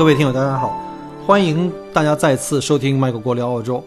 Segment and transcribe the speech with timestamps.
[0.00, 0.82] 各位听友，大家好，
[1.26, 3.84] 欢迎大家再次收听麦克国聊澳洲。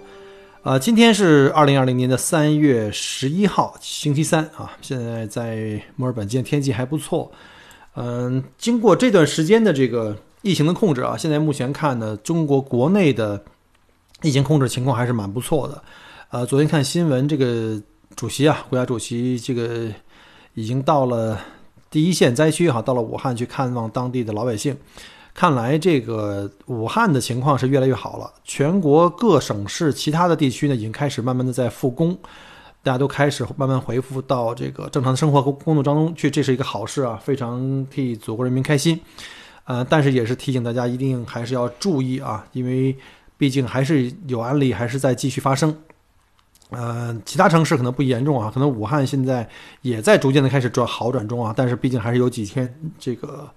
[0.61, 4.71] 呃，今天是二零二零年的三月十一号，星期三啊。
[4.79, 7.31] 现在在墨尔本，今天天气还不错。
[7.95, 13.43] 嗯，经过这段时间的这个疫情的控制啊，现在目前看呢，中国国内的
[14.21, 15.83] 疫情控制情况还是蛮不错的。
[16.29, 17.81] 呃，昨天看新闻，这个
[18.15, 19.87] 主席啊，国家主席这个
[20.53, 21.39] 已经到了
[21.89, 24.77] 第一线灾区哈，到了武汉去看望当地的老百姓。
[25.33, 32.15] 看来这个武汉的情况是越来越好了，全国各省市其他的地区呢，已经开始慢慢的在复工，
[32.83, 38.99] 大家都开始慢慢恢复到这个正常的生活和工作当中去，这是一个好事啊，非常替祖国人民开心。
[39.65, 42.95] 呃，但是也是提醒大家一定还是要注意啊，因为
[43.35, 45.75] 毕竟还是有案例还是在继续发生。
[46.69, 49.49] 呃，其他城市可能不严重啊，可能武汉现在
[49.81, 53.49] 也在逐渐的开始转好转中啊，但是毕竟还是有几天这个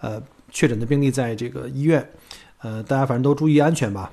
[0.00, 0.22] 呃。
[0.50, 2.08] 确诊的病例在这个医院，
[2.62, 4.10] 呃，大家反正都注意安全吧。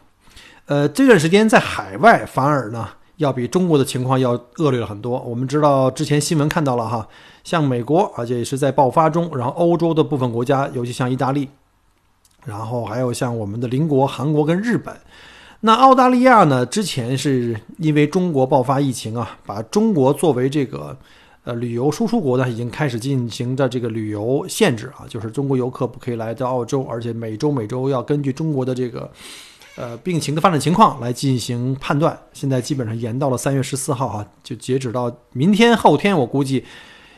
[0.65, 5.19] 呃，这段时间在海外反而呢，要比中国的情况要恶劣了很多。
[5.21, 7.07] 我们知道之前新闻看到了哈，
[7.43, 11.49] 像美国，而且也是在爆发中，然后欧洲的部分国家，尤其像意大利，
[12.45, 14.95] 然后还有像我们的邻国韩国跟日本。
[15.61, 20.97] 那澳大利亚呢，之前是因为中国爆发疫情啊，把中国作为这个。
[21.45, 29.11] 呃，旅游输出国呢，已经开始进行的这个旅游限制啊，就是中国游客不可以来到澳洲，而且每周每周要根据中国的这个
[29.75, 32.19] 呃病情的发展情况来进行判断。
[32.33, 36.65] 现在基本上延到了三月十四号哈，就截止到明天后天，我估计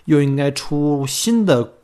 [0.03, 1.75] 又应该出新的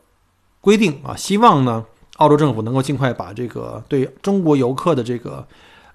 [0.60, 1.16] 规定啊。
[1.16, 1.86] 希望呢，
[2.18, 5.48] 澳洲政府能够尽快把这个对中国游客的这个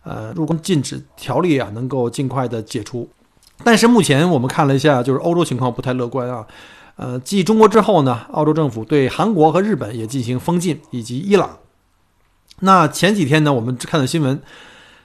[0.02, 3.06] 呃入关禁止条例啊，能够尽快的解除。
[3.64, 6.46] 但是目前我们看了一下，就是欧洲情况不太乐观啊。
[6.96, 11.58] 呃，继中国之后呢，澳洲政府对韩国和日本也进行封禁，以及伊朗。
[12.60, 14.40] 那前几天呢，我们看到新闻，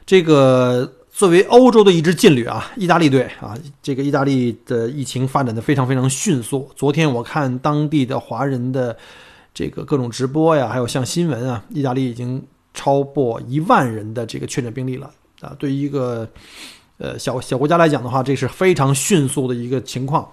[0.05, 6.67] 这个作为欧洲的一支劲旅啊，意大利队啊，这个意大利的疫情发展的非常非常迅速。
[6.75, 8.97] 昨天我看当地的华人的
[9.53, 12.43] 这个各种直播呀，还有像新闻啊，意大利已经
[12.73, 15.55] 超过一万人的这个确诊病例了啊。
[15.59, 16.27] 对于一个
[17.03, 20.25] 呃，小小国家来讲的话，这是非常迅速的一个情况，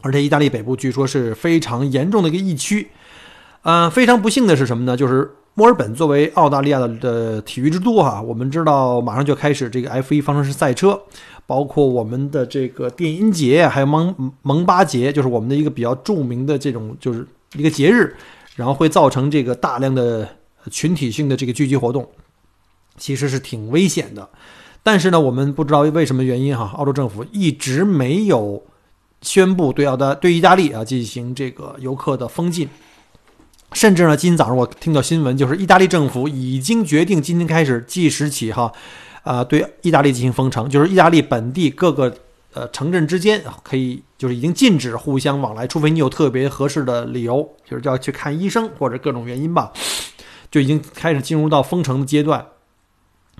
[0.00, 2.88] 而且意大利北部据说是非常严重的一个疫区。
[3.62, 4.96] 呃，非常不幸的是什么呢？
[4.96, 11.00] 就是墨尔本作为澳大利亚的的体育之都哈，我们知道马上就开始这个 F1 方程式赛车，
[11.46, 17.24] 包括我们的这个电音节，还有蒙蒙巴节，就是我们的一个比较著名的这种就是
[17.54, 18.16] 一个节日，
[18.56, 20.28] 然后会造成这个大量的
[20.68, 22.10] 群体性的这个聚集活动，
[22.96, 24.28] 其实是挺危险的。
[24.86, 28.62] 但是呢，我们不知道为什么原因哈，澳洲政府一直没有
[29.20, 32.68] 宣布对澳大对意大利啊进行这个游客的封禁，
[33.72, 38.72] 甚至呢，今天早上我听到新闻，就是意大利政府已经决定今天开始计时起哈，
[39.24, 42.16] 啊，对意大利进行封城，就是意大利本地各个
[42.52, 49.72] 呃城镇之间可以就是已经禁止互相往来，除非你有特别合适的理由，就是要去看医生或者各种原因吧，
[50.48, 52.46] 就已经开始进入到封城的阶段。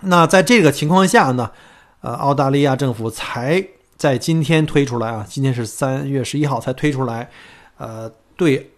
[0.02, 1.50] 那在这个情况下呢，
[2.00, 7.30] 呃，澳大利亚政府才在今天推出来啊，今天是三月十一号才推出来，
[7.78, 8.72] 呃，对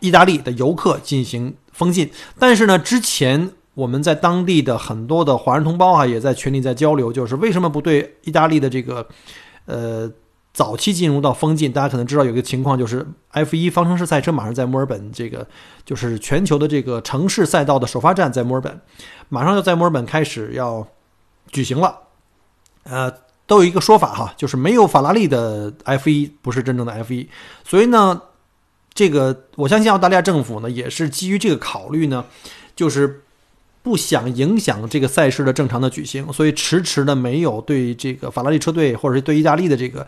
[0.00, 2.10] 意大利的游客进行封禁。
[2.38, 9.06] 但是呢，之前我们在当地的很多的华人同胞啊，也在群里在交流，就是为什么不对意大利的这个，
[9.66, 10.10] 呃，
[10.52, 11.72] 早期进入到封禁？
[11.72, 15.46] 大家可能知道有一个情况，就是 F 一方程式赛车马上在墨尔本这个，
[15.84, 18.80] 就是全球的这个城市赛道的首发站在墨尔本。
[19.30, 20.86] 马上要在墨尔本开始要
[21.50, 22.00] 举行了，
[22.84, 23.10] 呃，
[23.46, 27.28] 都有一个说法哈，就是没有法拉利的 F 一不是真正的 F 一，
[27.64, 28.20] 所以呢，
[28.92, 32.26] 这个我相信澳大利亚政府呢也是基于这个考虑呢，
[32.76, 33.22] 就是
[33.82, 40.06] 不想影响这个赛事的正常的举行，所以迟迟的没有对这个法拉利车队或者是对意大利的这个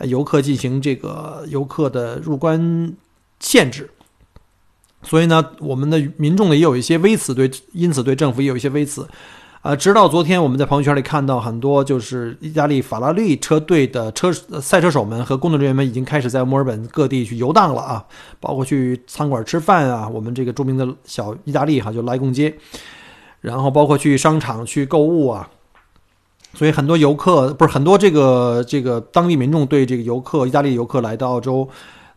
[0.00, 2.94] 游客进行这个游客的入关
[3.40, 3.90] 限制。
[5.02, 9.06] 所以呢，我们的民众呢也有一些微词，对，因此对政府也有一些微词，
[9.60, 18.04] 呃，直到昨天，我们在朋友圈里看到很多就是意大利法拉利车队的车赛车手们和工作人员们已经开始在墨尔本各地去游荡了啊，
[18.40, 22.54] 包括去餐馆吃饭啊，我们这个著名的小意大利哈就莱贡街，
[23.42, 25.50] 然后包括去商场去购物啊，
[26.54, 31.68] 所以很多游客不是很多这个这个当地民众对这个游客意大利游客来到澳洲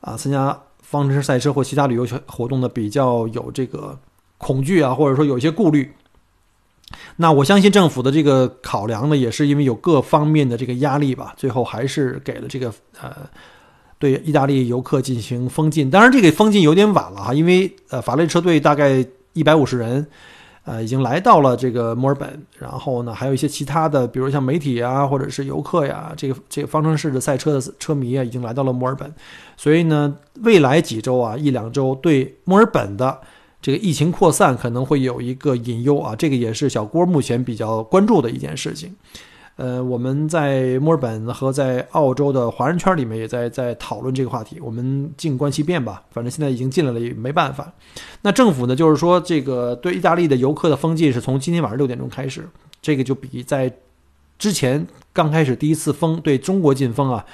[0.02, 3.98] 啊参加方程式赛车或其他旅游活动的比较有这个
[4.38, 5.92] 恐惧啊，或者说有一些顾虑。
[7.18, 13.12] 那我相信政府的这个考量呢，也是因为有各方面的这个压力吧，最后还是给了这个呃，
[14.00, 15.90] 对意大利游客进行封禁。
[15.90, 20.08] 当然，这个封禁有点晚了哈，因为呃，法拉利车队大概一百五十人，
[20.68, 29.10] 呃，已经来到了这个墨尔本，然后呢，还有一些其他的，比如像媒体啊，或者是游客呀，这个这个方程式的赛车的车迷啊，已经来到了墨尔本，
[29.56, 33.18] 所以呢，未来几周啊，一两周对墨尔本的。
[33.60, 38.96] 这个疫情扩散可能会有一个隐忧啊，这个也是小郭目前比较关注的一件事情。
[39.58, 44.60] 呃，我们在墨尔本和在澳洲的华人圈里面也在在讨论这个话题。
[44.62, 47.74] 我们静观其变吧，反正现在已经进来了，也没办法。
[48.22, 52.48] 那政府呢，就是说这个对意大利的游客的封禁是从今天晚上六点钟开始，
[52.82, 53.74] 这个就比在
[54.38, 57.26] 之前刚开始第一次封对中国禁封啊。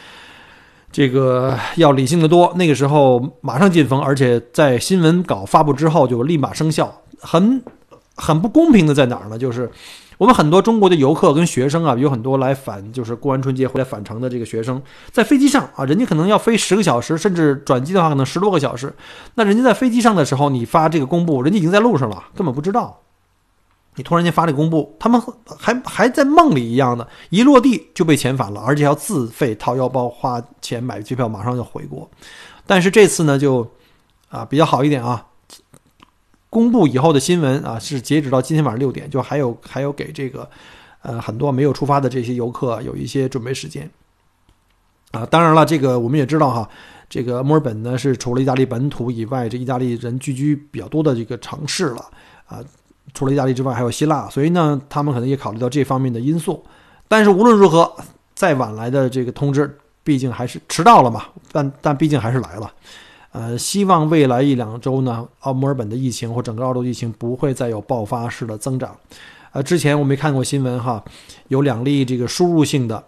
[0.94, 7.60] 这个要理性的多，那个时候马上禁封，而且在新闻稿发布之后就立马生效，很
[8.16, 9.38] 很不公平的在哪儿呢？
[9.38, 9.70] 就是
[10.24, 14.82] 我们很多中国的游客跟学生啊，有很多来返，就是过完春节回来返程的这个学生，
[15.12, 18.94] 在飞机上啊，人家可能要飞十个小时，甚至转机的话可能十多个小时，
[19.36, 23.02] 那人家在飞机上的时候，你发这个公布，人家已经在路上了，根本不知道。
[23.96, 25.22] 你突然间发这个公布，他们
[25.60, 32.10] 还还在梦里一样的，一落地就被遣返了，而且要自费掏腰包花钱买机票，马上就回国。
[32.66, 33.70] 但是这次呢，就
[34.30, 35.26] 啊比较好一点啊，
[36.54, 40.48] 公布以后的新闻啊是截止到今天晚上六点，就还有还有给这个
[41.02, 43.90] 呃很多没有出发的这些游客有一些准备时间
[45.10, 45.26] 啊。
[45.26, 46.70] 当然了，这个我们也知道哈，
[47.10, 52.06] 这个墨尔本呢是除了意大利本土以外，这意大利人聚居比较多的这个城市了
[52.46, 52.60] 啊。
[53.16, 56.64] 除了意大利之外，还有希腊，所以呢，他们可能也考虑到这方面的因素。
[57.08, 57.92] 但是无论如何，
[58.36, 61.26] 再晚来的这个通知，毕竟还是迟到了嘛。
[61.52, 62.72] 但但毕竟还是来了。
[63.34, 68.98] 呃，希望未来一两周呢，澳墨尔本的疫情或整个澳洲疫情不会再有爆发式的增长。
[69.52, 71.04] 呃，之前我没看过新闻哈，
[71.50, 73.04] 有两例这个输入性的，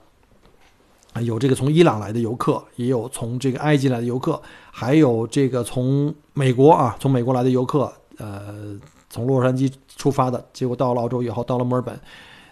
[1.22, 4.42] 有这个从伊朗来的游客，也有从这个埃及来的游客，
[4.72, 8.78] 还有这个从美国啊，从美国来的游客，呃。
[9.08, 11.98] 从洛杉矶出发的结果到了澳洲以后，到了墨尔本，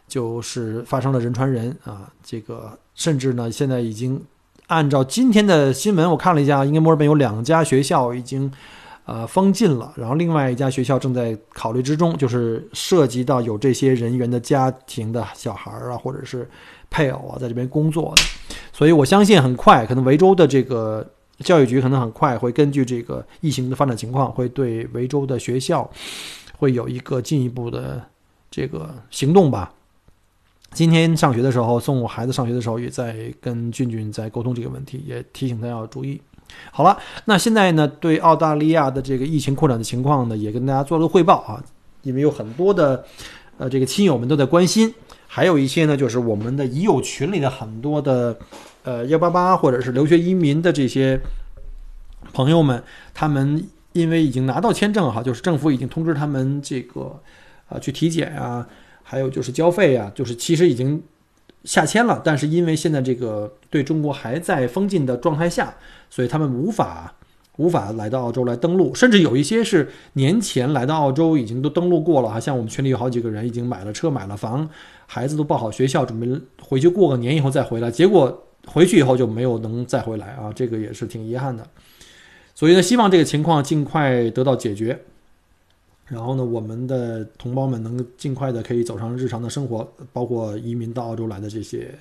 [0.08, 2.10] 就是发生了人传人啊！
[2.24, 4.24] 这个甚至呢，现在已经
[4.68, 8.52] 按照今天的新闻，我看了一下，应该墨尔本有两家学校已经
[9.06, 16.50] 呃封禁了，然后另外一家学校正在考虑之中，就是涉及到有这些人员的家庭的小孩啊，或者是
[16.90, 18.24] 配偶啊，在这边工作的，
[18.72, 21.06] 所以我相信很快，可能维州的这个
[21.40, 25.90] 教育局可能很快会根据这个疫情的发展情况，会对维州的学校。
[26.56, 28.02] 会有一个进一步的
[28.50, 29.74] 这个行动吧。
[30.74, 36.20] 今天上学的时候，送我孩子上学的时候，也在跟俊俊在沟通这个问题，也提醒他要注意。
[36.72, 41.64] 好了，那现在呢，对澳大利亚的这个疫情扩展的情况呢，也跟大家做了汇报啊。
[42.02, 43.06] 因为有很多的
[43.58, 44.94] 呃这个亲友们都在关心，
[45.28, 48.38] 还有一些呢，就是我们的已有群里的很多的
[48.84, 51.20] 呃幺八八或者是留学移民的这些
[52.34, 53.68] 朋友们，他们。
[53.94, 57.16] 因为已经拿到签证哈，就是政府已经通知他们这个，
[57.70, 58.68] 啊，去体检啊，
[59.04, 61.04] 还有就是交费啊，就是其实已经
[61.66, 65.76] 下签了，但是因为现在这个对中国还在封禁的状态下，
[66.10, 67.14] 所以他们无法
[67.58, 74.68] 无法来到澳洲来登陆，甚至有一些是年前来到澳洲已经都登陆过了哈，像我们群里有好几个人已经买了车买了房，
[75.06, 76.28] 孩子都报好学校，准备
[76.62, 81.64] 回去过个年以后再回来，结果回去以后就没有能再回来啊，这个也是挺遗憾的。
[82.56, 85.00] 所以呢，希望这个情况尽快得到解决，
[86.14, 91.94] 然后呢，我们的同胞们能尽快的可以走上日常的生活，包括移民到澳洲来的这些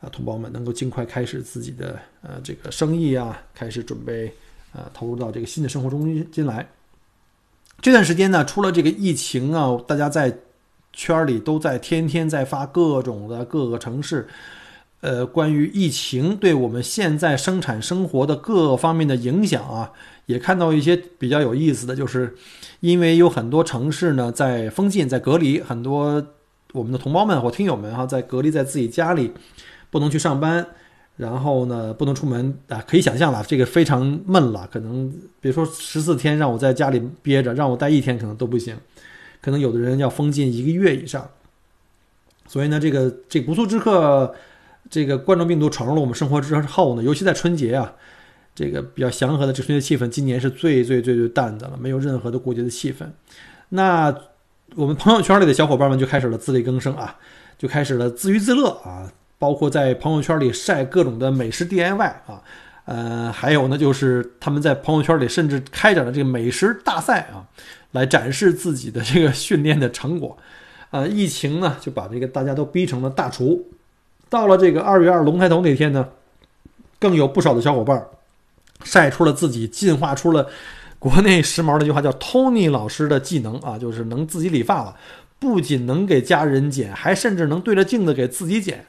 [0.00, 4.32] 啊同胞们，能够尽快开始自己的呃这个生意啊，开始准备
[4.72, 6.68] 呃投入到这个新的生活中进来。
[7.80, 10.38] 这段时间呢，除了这个疫情啊，大家在
[10.92, 14.28] 圈里都在天天在发各种的各个城市。
[15.02, 19.92] 呃，关于疫情对我们现在生产生活的各方面的影响啊，
[20.30, 22.34] 也看到一些比较有意思的，就是
[22.78, 26.24] 因为有很多城市呢在封禁、在隔离，很多
[26.72, 29.32] 我们的同胞们或听友们哈，在隔离在自己家里，
[29.90, 30.64] 不能去上班，
[31.16, 38.76] 然后呢不能出门啊，可以想象了，这个非常闷了，可能别说十四天让我在家里憋着，让我待一天可能都不行，
[39.42, 41.28] 可能有的人要封禁一个月以上。
[42.46, 44.34] 所以呢，这个这不速之客
[44.88, 47.94] 这个冠状病毒闯入了我们生活之后呢，尤其在春节啊，
[48.60, 53.06] 这个比较祥和的这春节气氛，今年是最最最最淡的了，没有任何的过节的气氛。
[53.70, 54.14] 那
[54.74, 57.16] 我们朋友圈里的小伙伴们就开始了自力更生啊，
[57.56, 62.42] 就开始了自娱自乐啊，包括在朋友圈里晒各种的美食 DIY 啊，
[62.84, 67.48] 呃，还有呢，就是他们在朋友圈里甚至开展了这个美食大赛啊，
[67.92, 70.36] 来展示自己的这个训练的成果。
[70.90, 73.66] 呃，疫情呢就把这个大家都逼成了大厨。
[74.28, 76.06] 到了这个二月二龙抬头那天呢，
[76.98, 78.04] 更有不少的小伙伴
[78.84, 80.48] 晒出了自己进化出了。
[80.98, 84.94] 国内时髦的一句话叫 “Tony 老师的技能啊”，就是能自己理发了，
[85.38, 88.84] 不仅能给家人剪，还甚至能对着镜子给自己剪。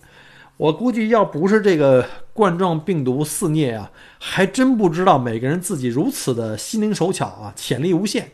[0.58, 8.30] 我估计要不是这个冠状病毒肆虐啊，还真不知道每个人自己如此的心灵手巧啊，潜力无限。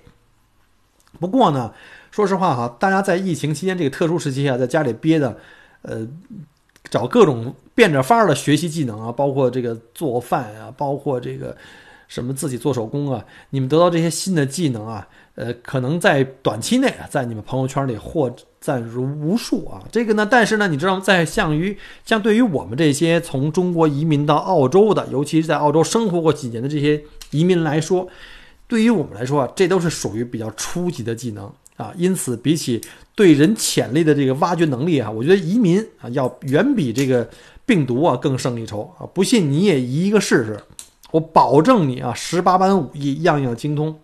[1.20, 1.72] 不过呢，
[2.12, 5.38] 说实话哈，大家在疫情期间这个特殊时期啊，在家里憋的，
[5.84, 6.06] 呃，
[6.90, 11.56] 找各种变着法儿的学习技能啊，包括这个做饭啊，包括这个。
[12.10, 13.22] 什么自己做手工啊？
[13.50, 19.84] 你们得到这些新的技能啊，呃，可能在短期内啊，在你们朋友圈里获赞如无数啊。
[19.92, 21.02] 这个呢，但是呢，你知道吗？
[21.04, 28.08] 在像于像对于我们这些从中国移民到澳洲的，尤其是在澳洲生活过几年的这些移民来说，
[28.70, 31.94] 对于我们来说啊，这都是属于比较初级的技能啊。
[31.96, 32.82] 因此，比起
[33.16, 37.30] 对人潜力的这个挖掘能力啊，我觉得移民啊，要远比这个
[37.66, 39.08] 病毒啊更胜一筹啊。
[39.14, 40.60] 不信你也移一个试试。
[41.12, 43.98] 我保证你啊，十八般武艺样样精通，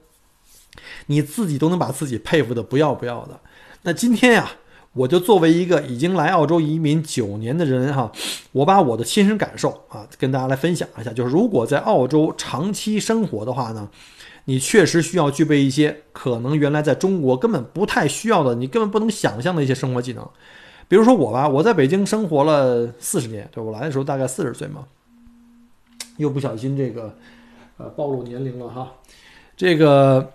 [1.08, 3.38] 你自己都能把自己佩服的不要不要的。
[3.82, 4.50] 那今天呀，
[4.94, 8.10] 我就作为一个已经来澳洲移民九年的人哈，
[8.54, 11.12] 我把我的亲身感受啊，跟大家来分享一下。
[11.12, 13.90] 就是如果在澳洲长期生活的话呢，
[14.46, 20.28] 你确实需要具备一些可能原来在中国根本不太需要的，你根本不能想象的一些生活技能。
[20.88, 24.86] 比如说我吧，我在北京生活了四十年，对我来的时候大概四十岁嘛。
[26.18, 27.16] 又不小心这个，
[27.78, 28.92] 呃，暴露年龄了哈。
[29.58, 30.34] 这个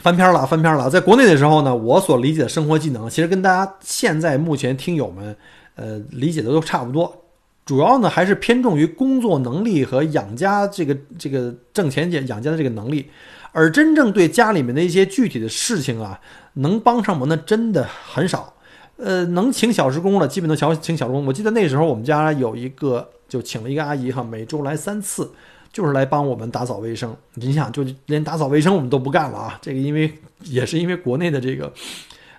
[0.00, 0.90] 翻篇了，翻篇了。
[0.90, 5.36] 在国内的时候呢，我所理解的生活技能，其实跟大家现在目前听友们，
[5.76, 7.24] 呃，理解的都差不多。
[7.68, 13.10] 主要呢，还是偏重于工作能力和养家这个这个挣钱养养家的这个能力。
[13.52, 16.18] 而真正对家里面的一些具体的事情啊，
[16.54, 18.54] 能帮上忙的真的很少。
[18.96, 21.26] 呃，能请小时工的，基本都小请小时工。
[21.26, 23.06] 我记得那时候我们家有一个。
[23.28, 25.30] 就请了一个阿姨哈，每周来三次，
[25.70, 27.14] 就是来帮我们打扫卫生。
[27.34, 29.58] 你想，就连打扫卫生我们都不干了啊！
[29.60, 30.10] 这个因为
[30.44, 31.70] 也是因为国内的这个，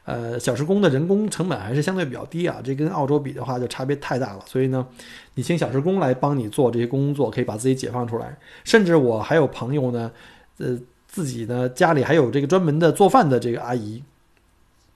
[0.09, 2.57] 呃，小时工的人工成本还是相对比较低啊。
[2.63, 4.39] 这跟澳洲比的话就差别太大了。
[4.47, 4.87] 所以呢，
[5.35, 8.35] 你请小时工来帮你做这些工作，可以把自己解放出来。
[8.63, 10.11] 甚至我还有朋友呢，
[10.57, 10.75] 呃，
[11.07, 14.03] 自己呢家里还有这个专门的做饭的这个阿姨。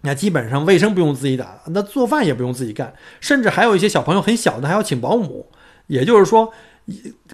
[0.02, 5.46] 那基本上卫生不用自己打，那做饭也不用自己干，甚至还有一些小朋友很小的还要请保姆。
[5.88, 6.52] 也就是说，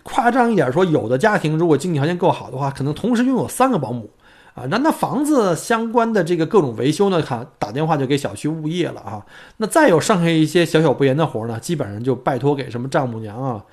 [0.04, 4.10] 夸张一点说，有的家庭如果经济条件够好的话，可能同时拥有三个保姆
[4.54, 4.66] 啊。
[4.70, 9.26] 那那房子相关的这个各种维修呢，看打电话就给小区物业了啊。
[9.58, 13.64] 那再有剩下一些小小不言的活呢，基本上就拜托给什么丈母娘啊，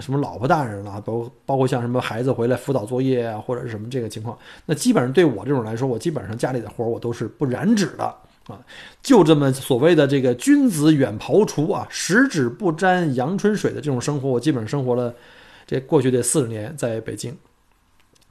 [0.00, 4.38] 什么老婆大人了，包包括像什么孩子回来辅导作业啊，或者是什么这个情况。
[4.66, 8.14] 那基本上对我这种来说，我基本上家里的活我都是不染指的。
[8.46, 8.60] 啊，
[9.02, 15.14] 就这么所谓的这个君子远庖厨啊，十指不沾阳春水的这种生活，我基本上生活了
[15.66, 17.34] 这过去这四十年，在北京，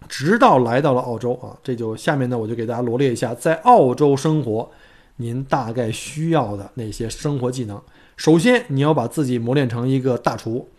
[0.07, 4.69] 直到来到了澳洲啊，这就下面呢，我就给大家罗列一下，在澳洲生活
[5.17, 7.81] 您大概需要的那些生活技能。
[8.17, 10.69] 首先，你要把自己磨练成一个大厨，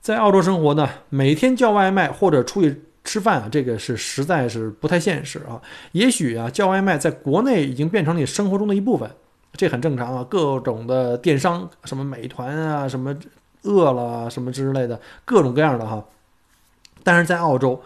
[0.00, 2.82] 在澳洲生活呢，每天叫外卖或者出去。
[3.06, 5.62] 吃饭啊，这个是实在是不太现实啊。
[5.92, 9.08] 也许啊，叫外卖在国内已经变成你生活中的一部分，
[9.52, 10.26] 这很正常啊。
[10.28, 13.16] 各种的电商，什么美团啊，什么
[13.62, 16.04] 饿了，什么之类的，各种各样的哈。
[17.04, 17.80] 但是在澳洲，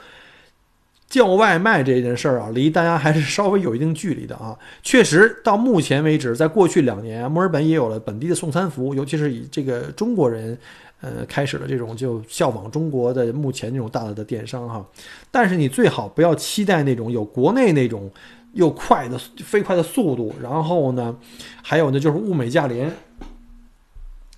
[1.11, 4.57] 叫外卖这件事儿啊，离大家还是稍微有一定距离的啊。
[4.83, 10.57] 确实，到目前为止，在过去两年，墨尔本也有了本地的送餐服务，尤其是以这个中国人。
[11.03, 14.87] 呃，开始了这种就效仿中国的目前这种大的电商哈，
[15.31, 18.11] 但是你最好不要期待那种有国内那种
[18.53, 21.17] 又快的飞快的速度，然后呢，
[21.63, 22.93] 还有呢就是物美价廉，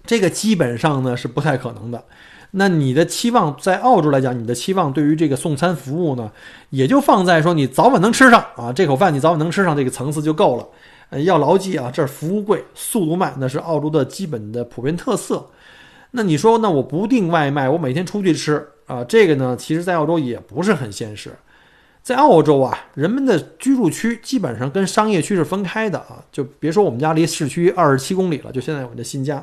[0.07, 2.05] 这个基本上呢是不太可能的。
[2.53, 6.31] 那你的期望在澳洲来讲，你的期望对于这个送餐服务呢，
[6.71, 10.67] 也就放在说你早晚能吃上啊，这口饭你早晚能吃上这个层次就够了。
[11.11, 15.47] 呃，要牢记啊，这服务贵，速度慢，那是澳洲的基本的普遍特色。
[16.13, 19.03] 那你说，那我不订外卖，我每天出去吃啊？
[19.05, 21.31] 这个呢，其实，在澳洲也不是很现实。
[22.03, 29.43] 在澳洲啊，人们的居住区基本上跟商业区是分开的啊，就别说我们家离市区二十七公里了，就现在我的新家，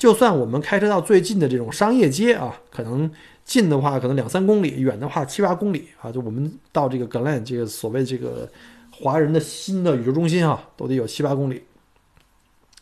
[0.00, 3.10] 就算我们开车到最近的这种商业街啊，可能
[3.44, 8.50] 近的话可能两三公里，远的话七八公里啊，就我们到这个 Glen 这个所谓这个
[8.92, 11.62] 华人的新的宇宙中心啊，都得有七八公里。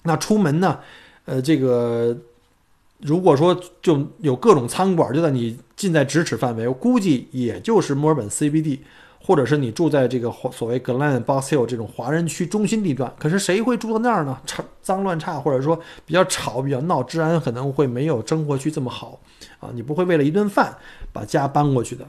[0.04, 0.78] 那出门呢，
[1.24, 2.16] 呃，这个
[3.00, 8.78] 如果说就有各种餐馆就在你近在咫尺范围，我估计也就是墨尔本 CBD。
[9.20, 14.40] 或者是你住在这个所谓 Glen Box Hill 这种华人区中心地段，可是谁会住到那儿呢？
[14.46, 19.20] 吵脏乱差，或者说比较吵、比较闹，治安可能会没有生活区这么好
[19.60, 19.68] 啊！
[19.74, 20.78] 你不会为了一顿饭
[21.12, 22.06] 把家搬过去的。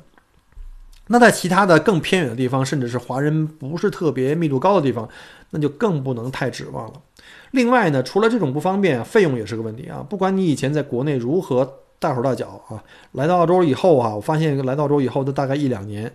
[1.07, 5.09] 那在其他的更偏远的地方，甚至是华人不是特别密度高的地方，
[5.49, 6.93] 那就更不能太指望了。
[7.51, 10.05] 另外呢，除了这种不方便，费用也是个问题啊！
[10.07, 16.13] 不管你以前在国内如何大手大脚啊，来到澳洲以后啊，我发现来到澳洲以后的大概一两年。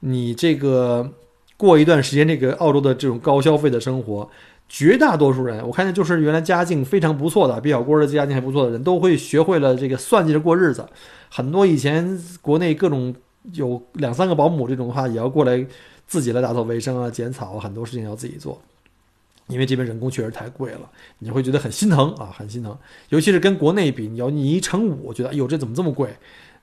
[0.00, 1.10] 你这个
[1.56, 4.28] 过一段时间，这个澳洲的这种高消费的生活，
[4.68, 10.86] 绝大多数人，我看见就是原来家境非常不错的，比小郭的家境还不错的人，都会学会了这个算计着过日子。
[11.30, 13.14] 很多以前国内各种
[13.52, 15.64] 有两三个保姆这种的话，也要过来
[16.06, 18.60] 自己来打扫卫生啊、剪草啊，很多事情要自己做，
[19.46, 22.76] 因为这边人工确实太贵了，你会觉得很心疼啊，很心疼。
[23.08, 26.10] 尤其是跟国内比，你要你一乘五，觉得哎呦这怎么这么贵，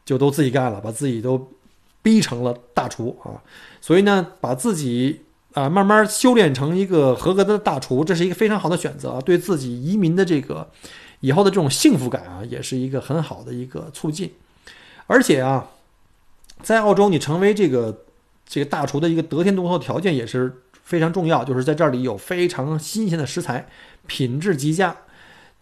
[0.06, 1.48] 就都自己干了，把自己都。
[2.04, 3.42] 逼成了大厨啊，
[3.82, 5.22] 所以呢，把自己
[5.54, 10.70] 啊慢慢修炼成一个合格的大厨，这是一个非常好的选择啊，对自己移民的这个
[11.22, 14.34] 以后的这种幸福感啊，也是一个很好的一个促进。
[15.08, 15.70] 而且啊，
[16.62, 18.04] 在澳洲，你成为这个
[18.46, 23.68] 这个大厨的一个得天独厚条件也是非常重要，就是在这里有非常新鲜的食材，
[24.08, 24.96] 品质极佳。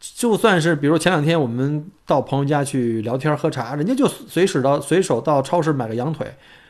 [0.02, 6.26] 就算是比如前两天我们到朋友家去聊天喝茶，人家就随使到随手到超市买个羊腿，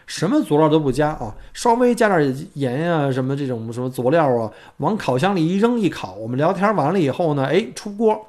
[0.05, 6.15] 什么佐料都不加啊，稍微加点盐啊，什么这种什么佐料啊，往烤箱里一扔一烤。
[6.15, 8.27] 我们聊天完了以后呢，哎，出锅，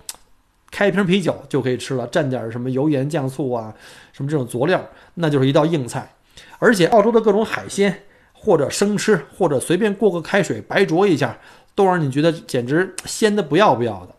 [0.70, 3.74] 开一瓶啤酒就可以吃了，蘸点什么油盐酱醋啊，
[4.12, 4.80] 什么这种佐料，
[5.14, 6.14] 那就是一道硬菜。
[6.60, 11.36] 而且澳洲的各种海鲜，或者生吃，或者随便过个开水白灼一下，
[11.74, 14.14] 都让你觉得简直鲜的不要不要的。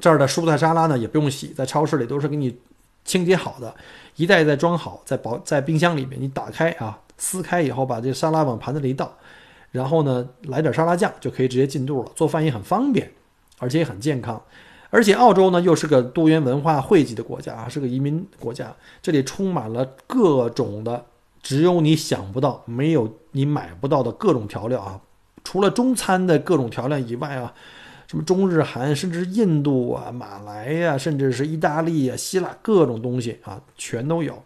[0.00, 2.58] 这儿的蔬菜沙拉呢也不用洗，在超市里都是给你
[3.04, 3.74] 清洁好的，
[4.16, 9.12] 一袋一袋装好，在保在冰箱里面，你打开啊，撕开以后把这沙拉往盘子里一倒，
[9.70, 13.10] 然后呢来点沙拉酱就可以直接进肚了，做饭也很方便，
[13.58, 14.40] 而且也很健康。
[14.90, 21.04] 而且澳洲呢又是个多元文化汇集的国家啊，是个移民国家，这里充满了各种的
[21.42, 25.00] 只有你想不到、没有你买不到的各种调料啊，
[25.44, 27.52] 除了中餐的各种调料以外啊。
[28.10, 34.42] 什么中日韩，甚至印度啊、马来呀，甚至是意大利呀、希腊各种东西啊，全都有。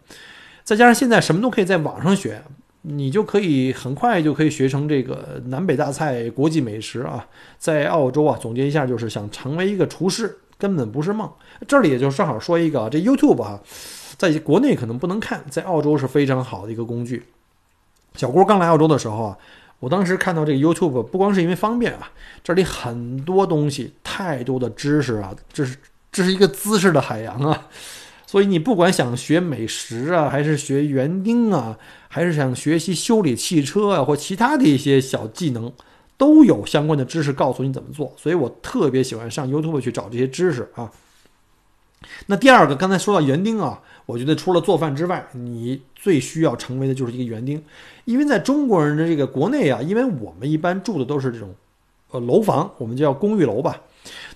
[0.63, 2.43] 再加上现在什么都可以在网上学，
[2.83, 7.27] 你就可以很快就可以学成这个南北大菜、国际美食啊。
[7.57, 11.27] 在澳洲啊，总结一下就是想成为一个厨师根本不是梦。
[11.67, 13.59] 这里也就正好说一个，这 YouTube 啊，
[14.19, 17.23] 在国内可能不能看，在澳洲是非常好的一个工具。
[18.15, 19.39] 小郭刚来澳洲的时候啊。
[19.85, 22.11] 我当时看到这个 YouTube，不光是因为方便啊，
[22.43, 25.77] 这里很多东西，太多的知识啊，这是
[26.11, 27.69] 这是一个知识的海洋啊，
[28.27, 35.71] 所以你不管想学美食啊，还是学园丁啊，还是想学习修理汽车啊，或其他的一些小技能，
[36.17, 38.15] 都有相关的知识告诉你怎么做。
[38.17, 40.91] 所以我特别喜欢上 YouTube 去找这些知识啊。
[42.27, 43.83] 那第二个，刚才说到园丁啊。
[44.07, 47.63] 我觉得除了做饭之外，你最需要成为的就是一个园丁，
[48.05, 51.55] 因为在中国人的这个国内啊，因为我们一般住的都是这种，
[52.11, 53.81] 呃，楼房，我们叫公寓楼吧。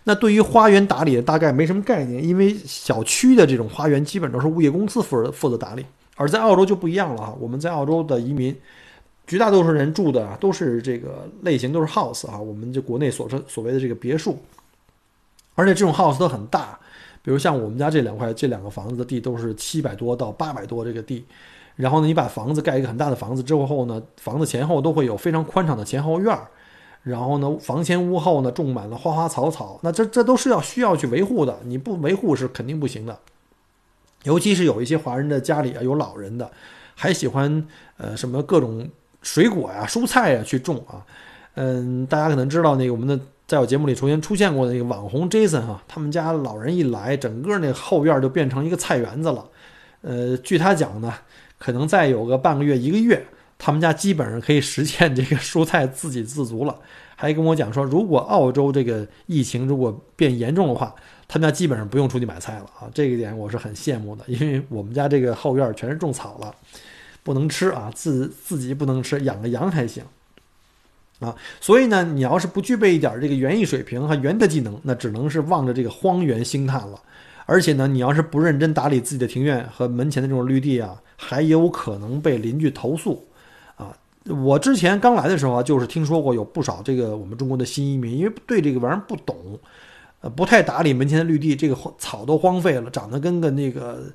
[0.05, 5.85] 那对于花园打理大概没什么概念，因为小区的这种花园基本都是物业公司负责负责打理。
[6.17, 8.57] 而在澳洲就不一样了啊，我们在澳洲的移民，
[9.27, 14.39] 绝大多数人住的都是这个类型，都是 house 啊，我们就国内所称所谓的这个别墅，
[15.55, 16.79] 而且这种 house 都很大。
[17.23, 21.25] 比如像我们家这两块这两个房子的地都是七百多到八百多这个地，
[21.77, 26.49] 然后呢，你把房子盖一个很大的房子之后呢，房子前后都会有非常宽敞的前后院儿，
[27.03, 33.19] 然后呢，房前屋后呢种满了花花草草，那这这都是要需要去维护的，你不维护是肯定不行的。
[34.25, 36.51] 尤其是有一些华人的家里啊有老人的，
[36.95, 38.89] 还喜欢呃什么各种
[39.23, 41.05] 水果呀、蔬菜呀去种啊，
[41.55, 43.21] 嗯，大家可能知道那个我们的。
[43.49, 49.49] 在我节目里重新出现过的那个网红 Jason 哈，他们家老人一来，整个那后院就变成一个菜园子了。
[50.03, 51.15] 呃，据他讲呢，
[51.57, 53.25] 可能再有个半个月、一个月，
[53.57, 56.79] 他们家基本上可以实现这个蔬菜自给自足了。
[57.17, 60.95] 还跟我讲说，如果澳洲这个疫情如果变严重的话，
[61.27, 62.91] 他们家基本上不用出去买菜了啊。
[62.93, 66.55] 这一点我是很羡慕的，因为我们家这个后院全是种草了。
[67.23, 70.05] 不能吃啊，自自己不能吃，养个羊还行
[71.21, 71.35] 啊。
[71.61, 77.01] 所以呢，你要是不具备一点这个园艺水平和园的技能，那只能是望着这个荒原兴叹了。
[77.47, 83.27] 而且呢，你要是不认真打理自己的庭院和门前的这种绿地啊，还有可能被邻居投诉
[83.77, 83.97] 啊。
[84.25, 89.37] 我之前刚来的时候啊，就是听说过有不少这个我们中国的新移民，因为对这个玩意儿不懂，
[90.21, 94.13] 呃，不太打理门前的绿地，这个草都荒废了，长得跟个那个。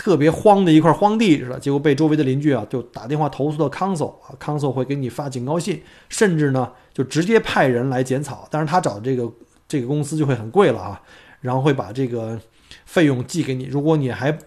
[0.00, 9.30] 特别荒的一块荒地似的，结果被周围的邻居啊就打电话投诉到 council 啊，council 会给你发警告信，甚至呢就直接派人来剪草，但是他找这个
[9.68, 11.02] 这个公司就会很贵了啊，
[11.42, 12.40] 然后会把这个
[12.86, 14.38] 费用寄给你，如果你还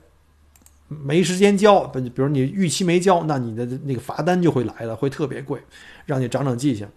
[0.87, 5.61] 没时间交，比如你逾期没交，那你的那个罚单就会来了，会特别贵，
[6.07, 6.87] 让你长长记性。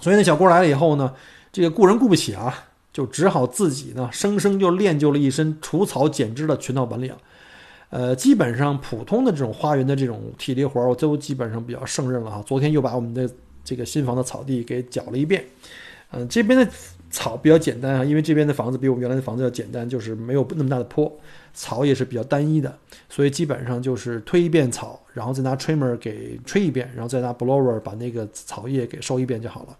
[0.00, 1.14] 所以那小郭来了以后呢，
[1.52, 2.52] 这个雇人雇不起啊，
[2.92, 7.14] 就只好自己呢生生就练就了一身除草剪枝的全套本领。
[7.92, 12.42] 呃，基本上普通的这种花园的这种体力活儿，我都基本上比较胜任了哈。
[12.46, 13.28] 昨天又把我们的
[13.62, 15.44] 这个新房的草地给搅了一遍。
[16.10, 16.66] 嗯，这边的
[17.12, 21.14] 草比较简单啊，因为这边的房子比我们原来的房子要简单，就是没有那么大的坡，
[21.54, 22.76] 草也是比较单一的，
[23.08, 29.76] 所以基本上就是推一遍草，然后再拿 trimmer 给吹一遍，然后再拿 blower 把那个草叶给收一遍就好了。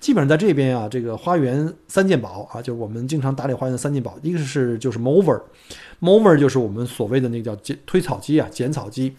[0.00, 9.14] 基本上在这边啊，这个花园三件宝啊，就我们经常打理花园的三件宝，一个是就是 mover，mover 就是我们所谓的那个叫推草机啊，剪草机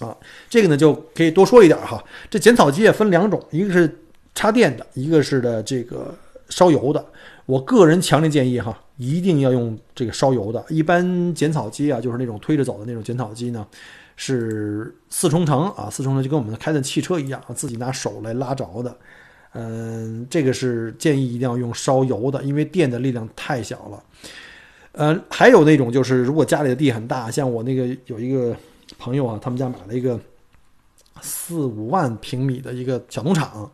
[0.00, 0.14] 啊，
[0.50, 2.04] 这个呢就可以多说一点哈。
[2.28, 4.02] 这剪草机也分两种，一个是
[4.34, 6.14] 插电的，一个是的这个
[6.48, 7.04] 烧油的。
[7.46, 10.64] 我个人强烈建议哈，一定要用这个烧油的。
[10.68, 13.66] 一般剪草机啊，就是那种推着走的那种剪草机呢，
[14.16, 18.96] 是四冲程啊，四冲程就跟我们开的汽车一样，自己拿手来拉着的。
[19.54, 24.02] 嗯，这个是建议一定要用烧油的，因为电的力量太小了。
[24.92, 28.54] 呃，还有那种就是，如果家里的地很大，像我那个有一个
[28.98, 30.20] 朋友啊，他们家买了一个
[31.22, 33.70] 四五万平米的一个小农场，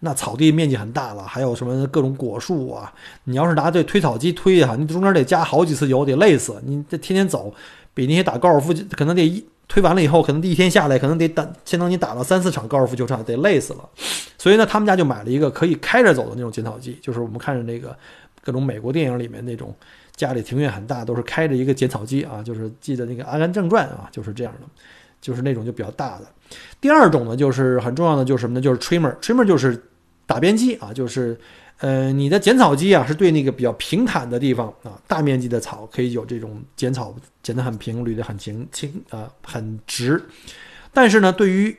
[0.00, 2.92] 那草地面积很大了，还有什么各种果树啊，
[3.24, 6.60] 你要是拿这推草机推啊，你中间得加好几次油，得累死。
[6.64, 7.52] 你这天天走，
[7.94, 9.44] 比那些打高尔夫可能得一。
[9.70, 13.86] 推完了以后，可能第一天下来，可能得打，相当于打了三四场高尔夫球场，得累死了。
[14.38, 17.94] 所以呢，他们家就买了一个可以开着走的那种剪草机，就是我们看着那个
[18.42, 19.74] 各种美国电影里面那种
[20.16, 24.66] 家里庭院很大，都是开着一个剪草机啊，就是记得那个《阿甘正传》啊，就是这样的，
[25.20, 26.26] 就是那种就比较大的。
[26.80, 28.60] 第二种呢，就是很重要的，就是什么呢？
[28.60, 29.82] 就是 trimmer，trimmer 就是
[30.26, 31.38] 打边机啊，就是。
[31.80, 40.20] 呃，你的剪草机啊，是对那个比较平坦的地方啊，大面积的草可以有这种剪草，剪得很平，捋得很平，轻啊，很直。
[40.92, 41.78] 但是呢，对于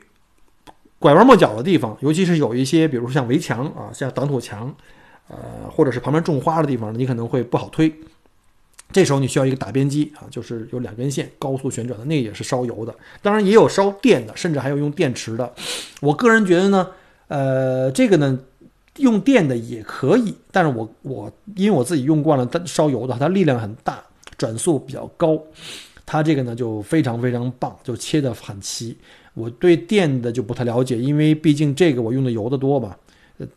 [0.98, 4.74] 拐弯抹角的地方，尤其是有一些，比如说像围墙啊，像挡土墙，
[5.28, 5.36] 呃，
[5.70, 7.94] 或者是旁边种花的地方，你可能会不好推。
[8.92, 15.52] 这时候你需要一个打边机啊，就是有两根线高速旋转的，那个也是烧油的，当然也有烧电的，甚至还有用电池的。
[16.00, 16.88] 我个人觉得呢，
[17.28, 18.38] 呃，这个呢。
[18.96, 24.02] 用电的也可以，但是我我因为我自己用惯了它烧油的，它力量很大，
[24.36, 25.40] 转速比较高，
[26.04, 28.94] 它这个呢就非常非常棒，就切得很齐。
[29.32, 32.98] 我对电的就不太了解，因为毕竟这个我用的油的多吧，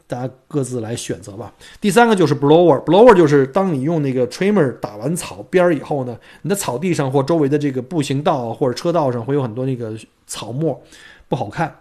[0.07, 1.53] 大家各自来选择吧。
[1.79, 10.81] 第三个就是 blower，blower 就是当你用那个 trimmer 打完草边儿以后呢，你的草地上或周围的这个步行道或者车道上会有很多那个草沫，
[11.27, 11.75] 不好看，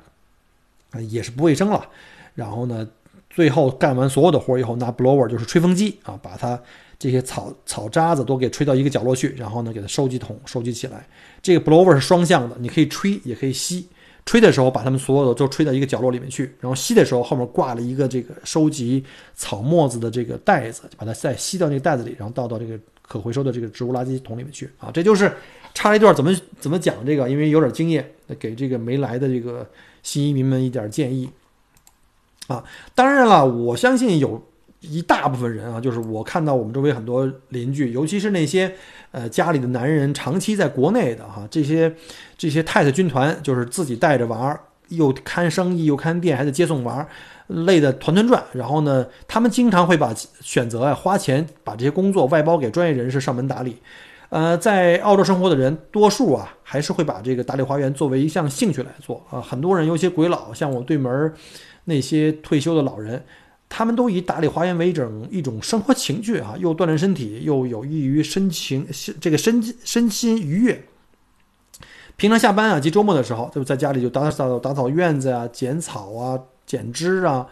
[1.08, 1.86] 也是不卫生了。
[2.34, 2.88] 然后呢。
[3.34, 6.60] 最后干完所有的活以后，拿 blower 就是吹风机啊，把它
[6.98, 11.08] 这些草草渣子都给吹到一个角落去，然后呢，给它收集桶收集起来。
[11.40, 13.88] 这个 blower 是双向的，你可以吹也可以吸。
[14.24, 19.04] 吹的时候把它们所有的都吹到一个角落里面去，然后吸的时候后面挂了一个这个收集
[19.34, 24.90] 草沫子的这个袋子，把它再吸到那个袋子里，然后倒到这个可回收的这个植物垃圾桶里面去啊。
[24.92, 25.32] 这就是
[25.74, 28.08] 插了一段怎么怎么讲这个，因为有点经验，
[28.38, 29.68] 给这个没来的这个
[30.02, 31.28] 新移民们一点建议。
[32.48, 34.42] 啊，当然了，我相信有
[34.82, 38.74] 一大部分人啊，就是我看到我们周围很多邻居，尤其是那些
[39.12, 41.94] 呃家里的男人长期在国内的哈，这些
[42.36, 47.06] 这些太太军团，就是自己带着娃儿，又看生意又看店，还得接送娃儿，
[47.46, 48.42] 累得团团转。
[48.52, 53.76] 然后呢，他们经常会把选择啊花钱把这些工作外包给专业人士上门打理。
[54.30, 59.40] 呃，在澳洲生活的人，多数啊还是会把这个打理花园作为一项兴趣来做啊。
[59.40, 61.32] 很多人，有些鬼佬，像我对门。
[61.84, 63.20] 那些退休的老人，
[63.74, 68.86] 他们都以打理花园为一种一种生活情趣啊， 又锻炼身体，又有益于身情
[69.18, 70.84] 这个身身心愉悦。
[72.16, 77.46] 平常下班啊及周末的时候，就在家里就打扫打扫院子啊，剪草啊，剪枝啊，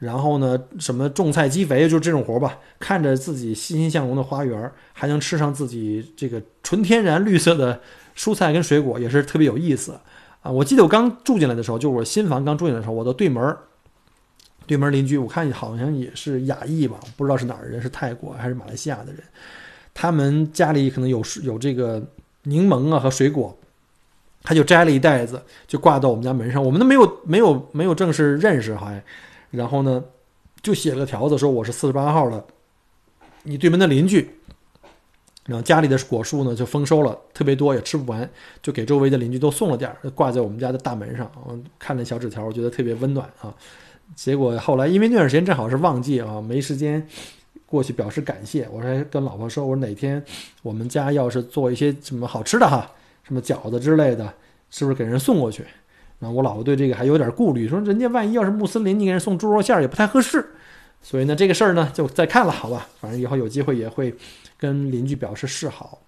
[0.00, 2.58] 然后呢，什么种菜积肥，就是这种活吧。
[2.80, 7.80] 看着自己欣欣向荣的花园，还能吃上自己这个纯天然绿色的
[8.16, 9.92] 蔬菜跟水果，也是特别有意思。
[10.42, 13.56] 啊，我记得我刚住进来的时候，就是我新房刚住进来的时候，我的对门儿
[14.66, 19.22] 对门邻居，我看好像也是亚裔吧，不知道是哪儿人，是泰国还是马来西亚的人。
[19.94, 22.02] 他们家里可能有有这个
[22.44, 23.56] 柠檬啊和水果，
[24.42, 26.64] 他就摘了一袋子，就挂到我们家门上。
[26.64, 29.02] 我们都没有没有没有正式认识还，
[29.50, 30.02] 然后呢，
[30.62, 32.44] 就写了个条子说我是四十八号的，
[33.42, 34.30] 你对门的邻居。
[35.44, 38.30] 然后家里的果树呢就丰收了，特别多也吃不完，
[38.62, 41.28] 就给周围的邻居都送了点儿，挂在我们家的大门上。
[41.44, 43.52] 我看那小纸条，我觉得特别温暖啊。
[44.14, 47.06] 结果后来因为那段时间正好是旺季啊，没时间
[47.66, 48.68] 过去表示感谢。
[48.72, 50.22] 我还跟老婆说，我说哪天
[50.62, 52.90] 我们家要是做一些什么好吃的哈，
[53.22, 54.32] 什么饺子之类的，
[54.70, 55.64] 是不是给人送过去？
[56.18, 60.44] 然后我老婆对这个还有点顾虑，说人家万一要是穆斯林，你给人送猪肉馅儿也不太合适。
[61.00, 64.14] 所以呢，这个事儿呢就再看了，好吧，反正以后有机会也会。
[64.58, 65.98] 跟邻居表示示好，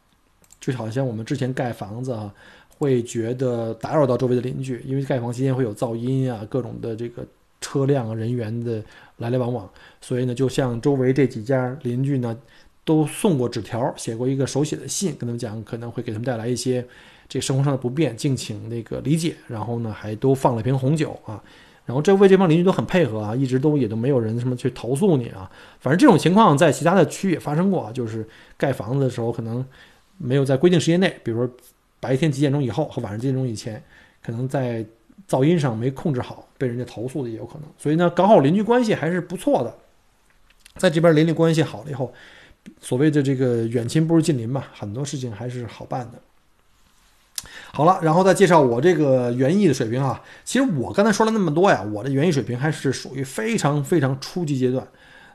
[0.61, 2.33] 就好像我们之前盖房子啊，
[2.79, 7.27] 会觉得打扰到周围的邻居，因为盖房期间会有噪音啊，各种的这个
[7.65, 8.83] 车辆人员的
[9.17, 9.67] 来来往往，
[10.03, 12.37] 所以呢，就像周围这几家邻居呢，
[12.85, 16.87] 都送过纸条，写过一个手写的信，跟他们讲可能会给他们带来一些
[17.27, 19.35] 这生活上的不便，敬请那个理解。
[19.49, 21.43] 然后呢，还都放了瓶红酒啊。
[21.87, 25.51] 然后周围这帮邻居都很配合啊，一直都也都没有人什么去投诉你啊。
[25.81, 28.27] 反正这种情况在其他的区也发生过，就是
[28.59, 29.65] 盖房子的时候可能
[30.19, 31.55] 没有在规定时间内，比如说
[32.01, 33.83] 白天几点钟以后和晚上几点钟以前，
[34.23, 34.85] 可能在
[35.29, 37.63] 噪音上没控制好，被人家投诉的也有可能。
[37.79, 39.75] 所以呢，搞好邻居关系还是不错的。
[40.77, 42.13] 在这边邻里关系好了以后，
[42.81, 46.19] 所谓的这个远亲不如近邻嘛，很多事情还是好办的。
[47.73, 50.23] 好了，然后再介绍我这个园艺的水平啊。
[50.45, 54.87] 其实我刚才说了那么多呀，我的园艺水平还是属于非常非常初级阶段。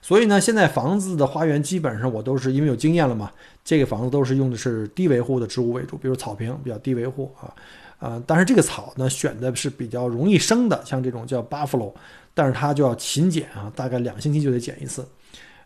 [0.02, 3.32] 所以呢，现在房子的花园基本上我都是因为有经验了嘛，
[3.66, 7.54] 这个房子都是用的是低维护的植物为主，比如草坪比较低维护啊，
[8.00, 11.94] 啊，但是这个草呢选的是比较容易生的，像这种叫 buffalo，
[12.34, 15.06] 但是它就要勤剪啊，大概两星期就得剪一次。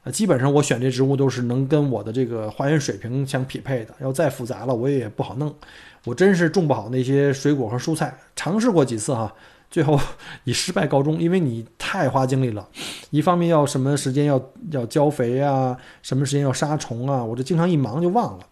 [0.04, 5.56] 呃，基本上我选这植物都是能跟我的这个花园水平相匹配的，要再复杂了我也不好弄。
[6.04, 9.34] 我真是种不好那些水果和蔬菜，尝试过几次哈，
[9.72, 9.98] 最后
[10.44, 12.68] 以失败告终，因为你太花精力了，
[13.12, 18.46] 一方面要什么时间要要浇肥啊，什么时间要杀虫啊，我这经常一忙就忘了。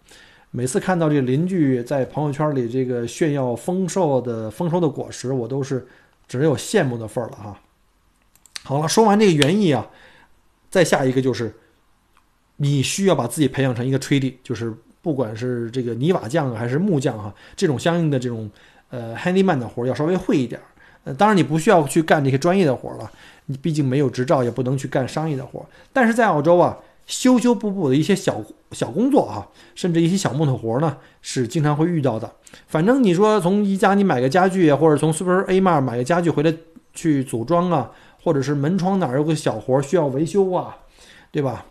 [0.52, 5.84] 每次看到这邻居在朋友圈里这个炫耀丰收的丰收的果实，我都是
[6.28, 7.60] 只有羡慕的份儿了哈。
[8.62, 9.90] 好了，说完这个园艺啊，
[10.70, 11.52] 再下一个就是，
[12.58, 14.72] 你需要把自己培养成一个 trade，就是。
[15.02, 18.48] 不管是这个泥瓦匠还是木匠哈，这种相应的这种
[18.88, 20.60] 呃 handyman 的活要稍微会一点。
[21.02, 23.10] 呃，当然你不需要去干这些专业的活了，
[23.46, 25.66] 你毕竟没有执照，也不能去干商业的活。
[25.92, 32.30] 但是在澳洲啊，修修补补的一些小小工作啊，甚至一些小木头活呢，是经常会遇到的。
[32.66, 36.54] 反正你说从宜家你买个家具啊，或者从 Super A Mart 买个家具回来
[36.94, 37.90] 去组装啊，
[38.22, 40.76] 或者是门窗哪儿有个小活需要维修啊，
[41.30, 41.66] 对吧？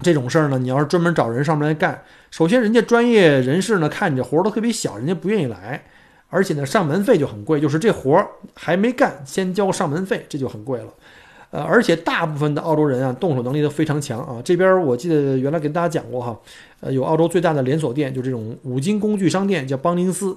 [0.00, 5.84] 这种事儿呢，你要是专门找人上门来干，首先人家专业人士呢看你这活儿都特别小，人家不愿意来，
[6.28, 10.88] 而且呢上门费就很贵，就是这活儿还没干，先交上门费，这就很贵了。
[11.54, 14.42] 呃，而且大部分的澳洲人啊，动手能力都非常强啊。
[14.44, 16.36] 这边我记得原来跟大家讲过哈，
[16.80, 20.36] 呃，有澳洲最大的连锁店，就这种五金工具商店，叫邦宁斯。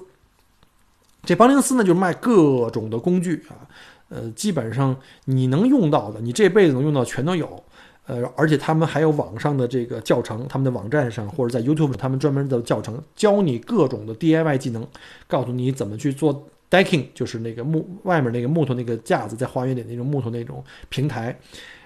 [1.24, 3.66] 这邦宁斯呢，就是卖各种的工具啊，
[4.10, 7.64] 呃，基本上你能用到的，你这辈子能用到全都有。
[8.06, 14.86] 呃，而且他们还有网上的这个教程，他们的网站上或者在 YouTube 他们专门的教程，教你各种的 DIY 技能，
[15.26, 21.38] 告诉你怎么去做 decking，就是那个木外面那个木头那个架子，在花园里那种木头那种平台。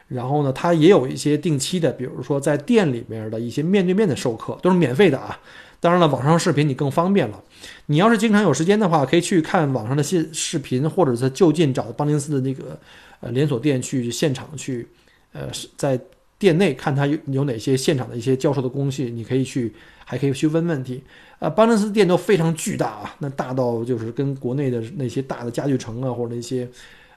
[0.09, 5.41] 然后呢，它也有一些定期的，比如说在店里面的一些面对面的授课，都是免费的啊。
[5.81, 7.43] 当然了，网上视频你更方便了。
[7.87, 12.79] 你要是经常有时间的话，可以去看网上的视视频，或者是就近找的邦宁斯的那个
[13.21, 14.87] 呃连锁店去现场去。
[15.35, 15.99] 呃，在
[16.43, 19.73] 店内看他有有哪些现场的一些教授的工序，你可以去，
[20.05, 21.01] 还可以去问问题。
[21.39, 26.69] 啊，邦尼斯店都非常巨大啊，那大到就是跟国内的那些大的家具城啊，或者那些，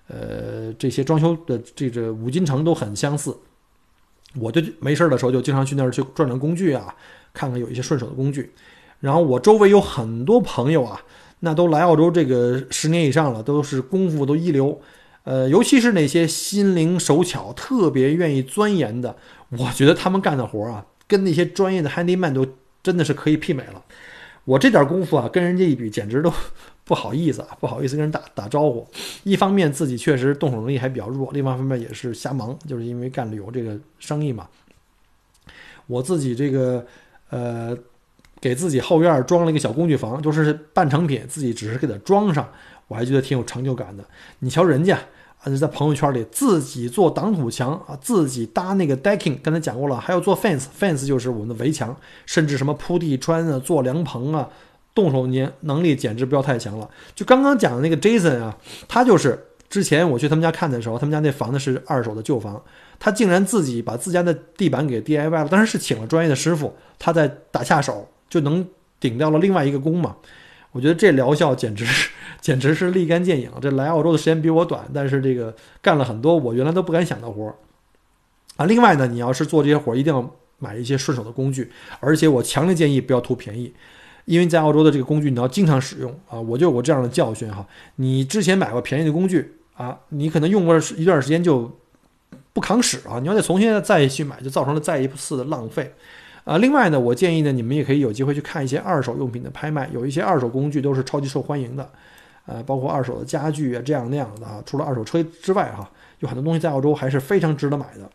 [0.08, 3.36] 呃，这些装修的这个五金城都很相似。
[4.40, 6.94] 我就没事的时候就经常去那儿去转转工具啊，
[7.34, 8.52] 看看有一些顺手的工具。
[9.00, 11.02] 然后我周围有很多朋友啊，
[11.40, 14.80] 那都来澳洲这个十年以上了，都是功夫都一流。
[15.26, 19.18] 呃，尤其是那些心灵手巧、特别愿意钻研的，
[19.50, 22.46] 我觉得他们干的活啊，跟那些专业的 handyman 都
[22.84, 23.84] 真的是可以媲美了。
[24.44, 26.32] 我这点功夫啊，跟人家一比，简直都
[26.86, 28.88] 不好意思啊，不好意思跟人打打招呼。
[29.24, 34.48] 一方面自己确实动手能力还比较弱，另外一方面也是瞎忙，就是因为干旅游这个生意嘛。
[35.88, 36.86] 我自己这个
[37.32, 37.76] 呃，
[38.40, 42.48] 给自己后院装了一个小工具房，就是半成品，自己只是给它装上，
[42.88, 44.06] 我还觉得挺有成就感的。
[44.38, 45.00] 你瞧人家。
[45.46, 54.50] 啊，在朋友圈里自己做挡土墙啊，自己搭那个 decking，刚才讲过了，还要做 fence，fence 就是我们的围墙，甚至什么铺地砖啊、做凉棚啊，
[54.96, 56.90] 动手能能力简直不要太强了。
[57.14, 62.60] 就刚刚讲的那个 Jason 啊，他就是之前我去他们家看的时候，他们家那房子是二手的旧房，
[62.98, 68.68] 他竟然自己把自家的地板给 DIY 了，当时是请了专业的师傅，他在打下手就能
[69.00, 70.16] 顶掉了另外一个工嘛。
[70.72, 72.10] 我觉得这疗效简直是。
[72.46, 73.50] 简直是立竿见影。
[73.60, 77.56] 这来澳洲的时间比我短，但是这个干了很多我原来都不敢想的活儿
[78.58, 78.68] 啊。
[78.68, 83.74] 另外呢，你要是做这些活儿，一定要买一些顺手的工具，而且我强烈建议不要图便宜，
[84.26, 86.40] 因为在澳洲的这个工具你要经常使用啊。
[86.40, 91.76] 我就有过这样的教训哈，你之前买过便宜的工具啊，你可能用过一段时间就
[92.54, 95.96] 不扛使啊，你要再重新再去买，就造成了再一次的浪费。
[96.44, 101.90] 啊，另外呢，我建议呢，你们也可以有机会去看一些二手用品的拍卖，有一些二手工具都是超级受欢迎的。
[102.46, 104.62] 呃，包括二手的家具啊，这样那样的啊。
[104.66, 108.10] 除了二手车之外，哈，有很多东西在澳洲还是非常值得买的。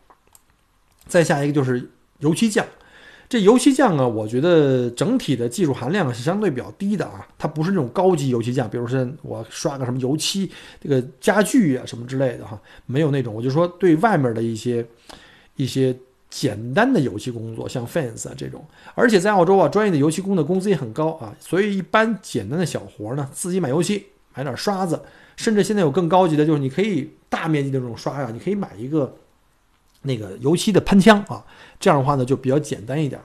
[1.07, 1.89] 再下一个就是
[2.19, 2.65] 油漆匠，
[3.27, 7.27] 这油漆匠啊，我觉得整体的技术含量是相对比较低的啊。
[7.37, 13.33] 它不是那种高级油漆匠，比如说我刷个什么油漆这个家具啊什么之类的哈，没有那种。
[13.33, 14.85] 我就说对外面的一些
[15.57, 15.93] 一些
[16.29, 18.63] 简单的油漆工作，像 fence 啊这种。
[18.95, 24.05] 而且在澳洲啊，专业的油漆工的工资也很高啊，所以一般简单的小活呢，自己买油漆。
[24.33, 25.01] 买点刷子，
[25.35, 29.15] 甚至现在有更高级的，就是你可以大面积的这种刷呀，你可以买一个
[30.03, 31.43] 那个油漆的喷枪啊，
[31.79, 33.19] 这样的话呢就比较简单一点。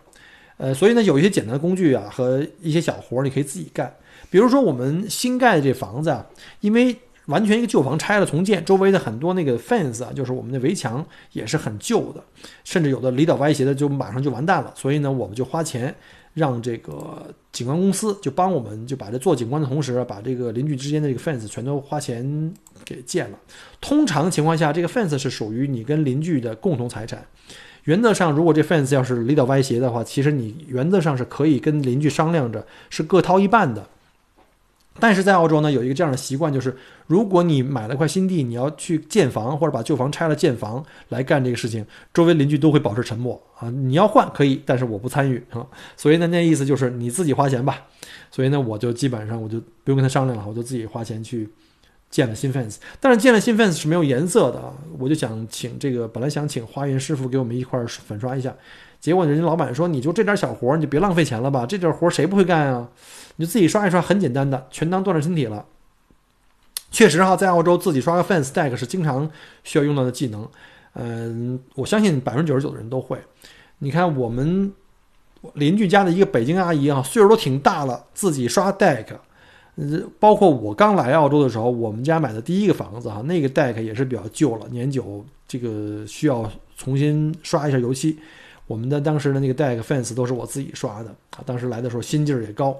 [0.56, 3.94] 呃，所以呢有一些简单的工具啊和一些小活儿你可以自己干。
[4.30, 6.24] 比如说我们新盖的这房子啊，
[6.60, 12.24] 因为完全一个旧房拆了重建，周围的很多那个 fence 啊，就是我们的围墙也是很旧的，
[12.64, 14.72] 甚至有的离倒歪斜的就马上就完蛋了。
[14.74, 15.94] 所以呢我们就花钱。
[16.36, 22.52] 让这个景观公司就帮我们，就把这做景观的同时，把这个邻居之间的这个 fence 全都花钱
[22.84, 23.38] 给建了。
[23.80, 27.26] 通常情况下，这个 fence 是属于你跟邻居的共同财产。
[27.84, 33.88] 原则上，如果这 fence 要是离倒歪斜的话，其实你原则上是可以跟邻居商量着，是各掏一半的。
[34.98, 43.70] 但是在澳洲呢，有一个这样的习惯，就是如果你买了块新地，你要去建房或者把旧房拆了建房来干这个事情，周围邻居都会保持沉默啊。
[43.70, 45.66] 你要换可以，但是我不参与啊。
[45.96, 47.84] 所以呢，那意思就是你自己花钱吧。
[48.30, 51.48] 所以呢，我就基本上我就不用跟他商量了，我就自己花钱去
[52.10, 52.76] 建了新 fence。
[53.00, 58.54] 但是建了新 fence 是没有颜色的啊，我就想请这个本来想请花园师傅给我们一块粉刷一下，
[59.06, 62.88] 结果人家老板说你就这点小活你就别浪费钱了吧，这点活谁不会干啊？
[63.36, 65.64] 你就自己刷一刷，很简单的，全当锻炼身体了。
[66.90, 69.30] 确实哈，在澳洲自己刷个 fence deck 是经常
[69.62, 70.48] 需要用到的技能。
[70.94, 73.16] 嗯，我相信百分之九十九的人都会。
[73.78, 74.72] 你看我们
[75.54, 79.06] 邻居家的一个北京阿姨啊，岁数都挺大了，自己刷 deck。
[80.18, 88.18] 包括我刚来澳洲的时候，我们家买的第一个房子哈，那个 deck 也是比较旧了，年久，这个需要重新刷一下油漆。
[88.66, 92.76] 我们的当时的那个 deck fence 都是我自己刷的啊，当时来的时候心劲儿也高。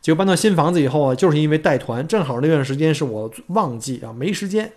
[0.00, 4.72] 结果搬到新房子以后啊，就是因为带团，正好那段时间是我旺季啊，没时间，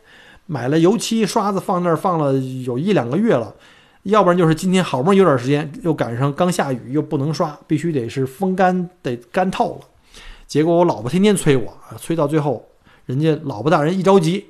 [0.48, 3.54] 买了油漆刷子放那儿放了有一两个月了，
[4.04, 9.88] 要不然就是今天好不容易有点时间，又赶上刚下雨又不能刷，必须得是风干得干透了。
[10.48, 12.68] 结果我老婆天天催我，催到最后，
[13.06, 14.48] 人家老婆大人一着急，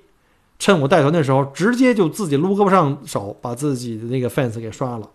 [0.58, 5.08] 趁我带团的时候，直接就自己撸胳膊上手，把自己的那个 fence 给刷了。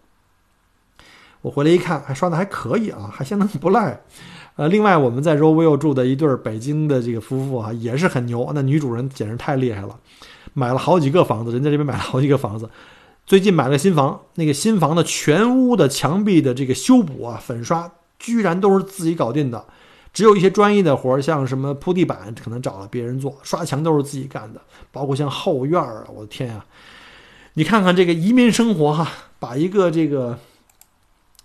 [1.42, 4.00] 我回来一看，还刷的还可以啊，还相当不赖。
[4.56, 8.50] 呃，另外我们在 Roville 住的一对北京的这个夫妇啊，也是很牛。
[8.54, 9.98] 那女主人简直太厉害了，
[10.54, 12.68] 买了好几个房子，人在这边买了好几个房子。
[13.26, 19.64] 最近买了新房，那个新房的全屋的墙壁的这个修补啊、粉刷，居然都是自己搞定的。
[20.12, 24.60] 只有一些专业的活儿，像什么铺地板，可能找了别人做；刷墙都是自己干的。
[24.90, 26.64] 包括像后院儿啊，我的天啊！
[27.52, 29.06] 你看看这个移民生活哈，
[29.38, 30.38] 把一个这个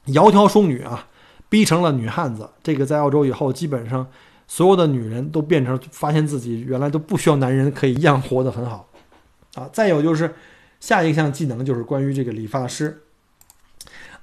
[0.07, 1.07] 窈窕淑女啊。
[1.49, 4.07] 逼成了女汉子，这个在澳洲以后，基本上
[4.47, 8.87] 所有的女人都变成发现自己原来都不需要男人，可以一样活得很好，
[9.55, 9.69] 啊！
[9.73, 10.33] 再有就是
[10.79, 13.01] 下一项技能就是关于这个理发师，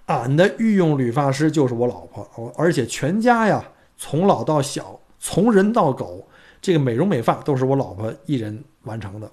[0.07, 3.63] 俺的御用理发师就是我老婆，而且全家呀，
[3.99, 6.27] 从老到小，从人到狗，
[6.63, 9.31] 这个美容美发都是我老婆一人完成的。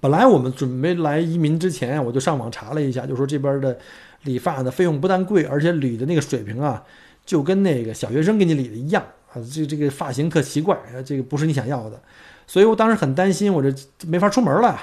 [0.00, 3.78] 本来我们准备来移民之前，我就上网查了一下，就说这边的。
[4.24, 6.84] 理发的费用不但贵，而且理的那个水平啊，
[7.24, 9.02] 就跟那个小学生给你理的一样
[9.32, 12.00] 啊，这这个发型特奇怪，这个不是你想要的，
[12.46, 13.72] 所以我当时很担心，我这
[14.06, 14.78] 没法出门了，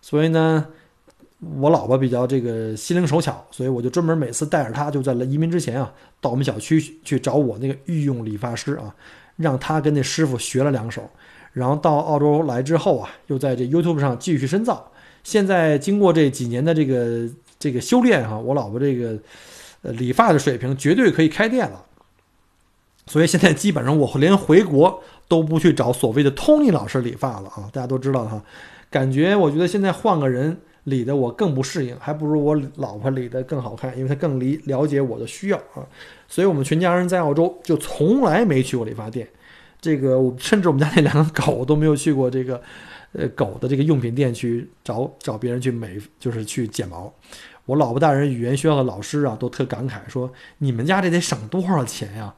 [0.00, 0.66] 所以呢，
[1.58, 8.94] 我老婆比较这个心灵手巧，所以我就专门每次带着她，就在来移民之前啊，到我们小区去找我那个御用理发师啊，
[9.36, 11.08] 让他跟那师傅学了两手。
[11.52, 14.90] 然后到澳洲来之后啊，又在这 YouTube 上继续深造。
[15.22, 17.28] 现在经过这几年的这个
[17.64, 19.18] 这个修炼哈，我老婆这个
[19.80, 21.82] 呃理发的水平绝对可以开店了。
[23.06, 28.44] 所以现在基本上我连回国都不去找所谓的 Tony 老师理发了啊，大家都知道哈。
[28.90, 35.80] 感觉我觉得现在换个人理的我更不适应，还不如我老婆理的更好看，因为她更理了解我的需要啊。
[36.28, 39.26] 所以我们全家人在澳洲就从来没去过理发店。
[39.80, 42.60] 这个我甚至我们家那两个狗都没有去过这个，
[43.12, 47.12] 呃，狗的这个用品店去找找别人去美，就是去剪毛。
[47.66, 52.34] 我老婆大人语言学校的老师啊，都特感慨说：“你们家这得省多少钱呀？”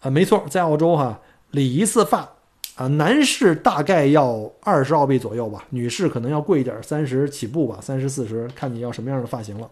[0.00, 1.20] 啊，没错，在澳洲哈，
[1.50, 2.28] 理一次发
[2.76, 9.68] 啊，男士大概要二十澳币左右吧，女士可能要贵一点，三十起步吧，三十四十，看你要什么样的发型了。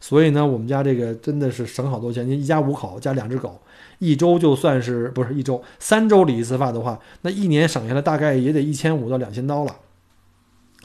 [0.00, 2.28] 所以呢，我们家这个真的是省好多钱。
[2.28, 3.58] 您一家五口加两只狗。
[3.98, 9.74] 一周就算是不是一周，三周理一次发的话，那一年省下来大概也得一千五到两千刀了，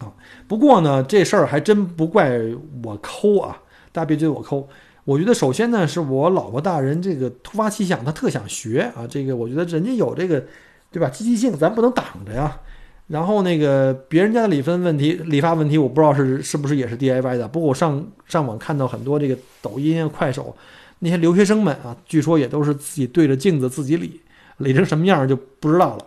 [0.01, 0.11] 啊，
[0.47, 2.39] 不过呢，这事儿还真不怪
[2.83, 4.67] 我抠啊，大家别觉得我抠。
[5.03, 10.43] 我觉得首先呢，是我老婆大人这个突发奇想，她特想学啊，这个我觉得人家有这个，
[10.91, 11.09] 对吧？
[11.09, 12.59] 积极性，咱不能挡着呀。
[13.07, 17.47] 然后那个别人家的理分问题、理发问题，我不知道是是不是也是 DIY 的。
[17.47, 20.55] 不过我上上网看到很多这个抖音啊、快手。
[20.99, 24.21] 那些留学生们啊，据说也都是自己对着镜子自己理，
[24.57, 26.05] 理成什么样就不知道了。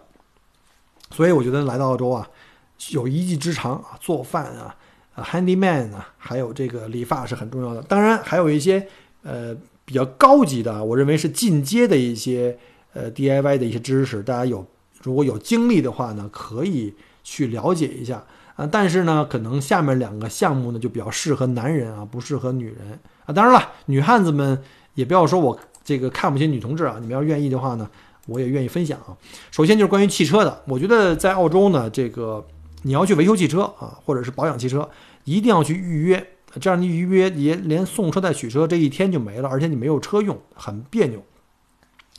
[1.10, 2.26] 所以我觉得来到澳洲啊，
[2.90, 4.74] 有一技之长啊，做饭啊，
[5.14, 7.82] 啊，handyman 啊，还有这个理发是很重要的。
[7.82, 8.86] 当然还有一些
[9.22, 9.54] 呃
[9.84, 12.56] 比较高级的，我认为是进阶的一些
[12.92, 14.66] 呃 DIY 的一些知识，大家有
[15.02, 18.24] 如果有精力的话呢，可以去了解一下
[18.56, 18.66] 啊。
[18.70, 23.32] 但是呢，可能下面两个项目呢就比较适合男人啊，不适合女人啊。
[23.32, 24.62] 当然了，女汉子们。
[24.94, 27.90] 也不要说我这个看不起女同志啊，你们要愿意的话呢，
[28.28, 29.10] 我也愿意分享啊。
[29.50, 32.46] 首先就是关于汽车的，我觉得在澳洲呢，这个
[32.84, 34.88] 你要去维修汽车啊，或者是保养汽车，
[35.24, 36.24] 一定要去预约，
[36.60, 41.20] 这样你预约也连送车带取车这一天就没了，而且你没有车用，很别扭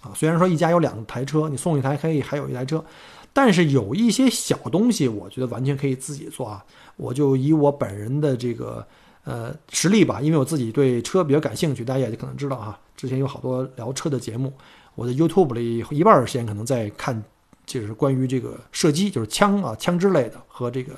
[0.02, 0.12] 啊。
[0.14, 2.84] 虽然说一家有两台车，你送一台可以还有一台车，
[3.32, 6.66] 但是有一些小东西，我觉得完全可以自己做啊。
[6.98, 8.86] 我就以我本人的这个。
[9.28, 12.80] 呃，实力吧，因为我自己对车比较感兴趣，大家也可能知道哈。
[12.96, 14.54] 之前有好多聊车的节目，
[14.94, 17.24] 我的 YouTube 里一半时间可能在看，
[17.66, 20.94] 就是关于这个射击，就是枪啊、枪支类的和这个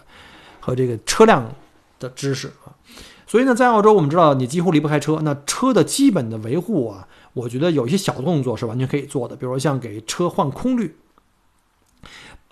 [0.60, 1.54] 和这个车辆
[2.00, 2.76] 的知识啊。
[3.26, 10.96] 所以呢，在澳洲我们知道你几乎离不开车，那车的基本的维护啊，我觉得有一些小动作是完全可以做的，比如说像给车换空滤，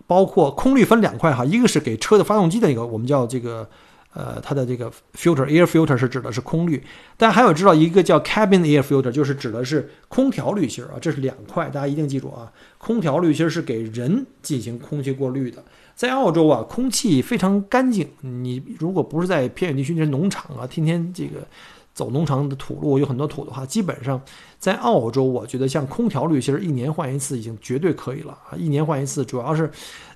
[0.08, 3.70] 包括空滤分两块哈，一个是给车的发动机的一个，我们叫这个。
[4.16, 6.82] 呃，它的这个 filter air filter 是指的是空滤，
[7.18, 12.50] 大家还有知道一个叫 cabin air filter，就是指的是空调滤芯啊，这是两块，大家一定记住啊。
[12.78, 15.62] 空调滤芯是给人进行空气过滤的。
[15.96, 21.46] 在澳洲啊，空气非常干净，你如果不是在偏远地区，那些农场啊，天天这个
[21.94, 24.22] 走农场的土路，有很多土的话，基本上
[24.60, 29.70] 在澳洲，我觉得像空调滤芯一年换一次已经绝对可以了啊，一年换一次，主要是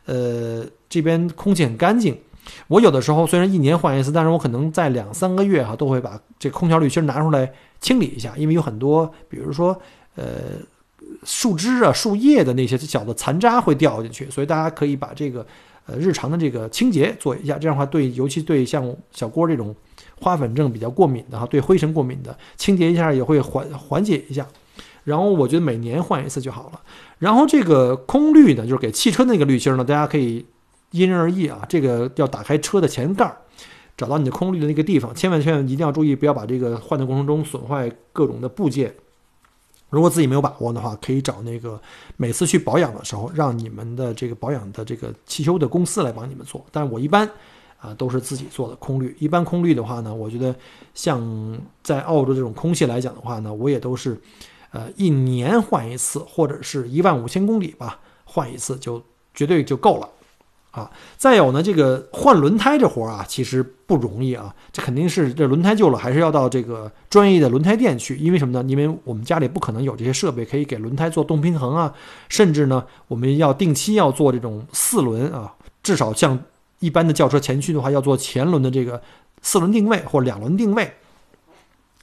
[0.05, 2.17] 呃这边空气很干净。
[2.67, 9.79] 我有的时候虽然一年换一次，但是我可能在两三个月哈都会把这空调滤芯拿出来清理一下，因为有很多，比如说
[10.15, 10.23] 呃
[11.23, 15.45] 树枝啊、树叶的那些小的残渣会掉进去，所以大家可以把这个
[15.85, 19.75] 呃日常的这个清洁做一下，这样的话对，尤其对像小郭这种
[20.19, 24.45] 花粉症比较过敏的哈，对灰尘过敏的，清洁一下也会缓缓解一下。
[25.03, 26.81] 然后我觉得每年换一次就好了。
[27.17, 30.45] 然后这个空滤呢，就是给汽车那个滤芯呢，大家可以。
[30.91, 33.37] 因人而异啊，这个要打开车的前盖儿，
[33.97, 38.93] 找到你的空滤的那个地方，千万千万一定要注意，不要把这个换的过程中损坏各种的部件。
[39.89, 41.81] 如果自己没有把握的话，可以找那个
[42.15, 46.63] 每次去保养的时候，让你们的这个保养的这个汽修的公司来帮你们做。
[46.71, 47.27] 但我一般
[47.79, 49.15] 啊都是自己做的空滤。
[49.19, 50.55] 一般空滤的话呢，我觉得
[50.93, 54.15] 像在澳洲这种空气来讲的话呢，我也都是
[54.69, 59.01] 呃一年换一次，或者是一万五千公里吧换一次，就
[59.33, 60.07] 绝对就够了。
[60.71, 64.53] 啊，再有呢，这个换轮胎这活儿啊，其实不容易啊。
[64.71, 68.15] 这肯定是这轮胎旧了，还是要到这个专业的轮胎店去。
[68.17, 68.63] 因为什么呢？
[68.69, 71.93] 因为我们家里不可能有这些设备可以给轮胎做动平衡啊。
[72.29, 75.51] 甚至呢，我们要定期要做这种四轮啊，
[75.81, 76.39] 至少像
[76.79, 79.01] 一般的轿车前驱的话，要做前轮的这个
[79.41, 80.93] 四轮定位或两轮定位。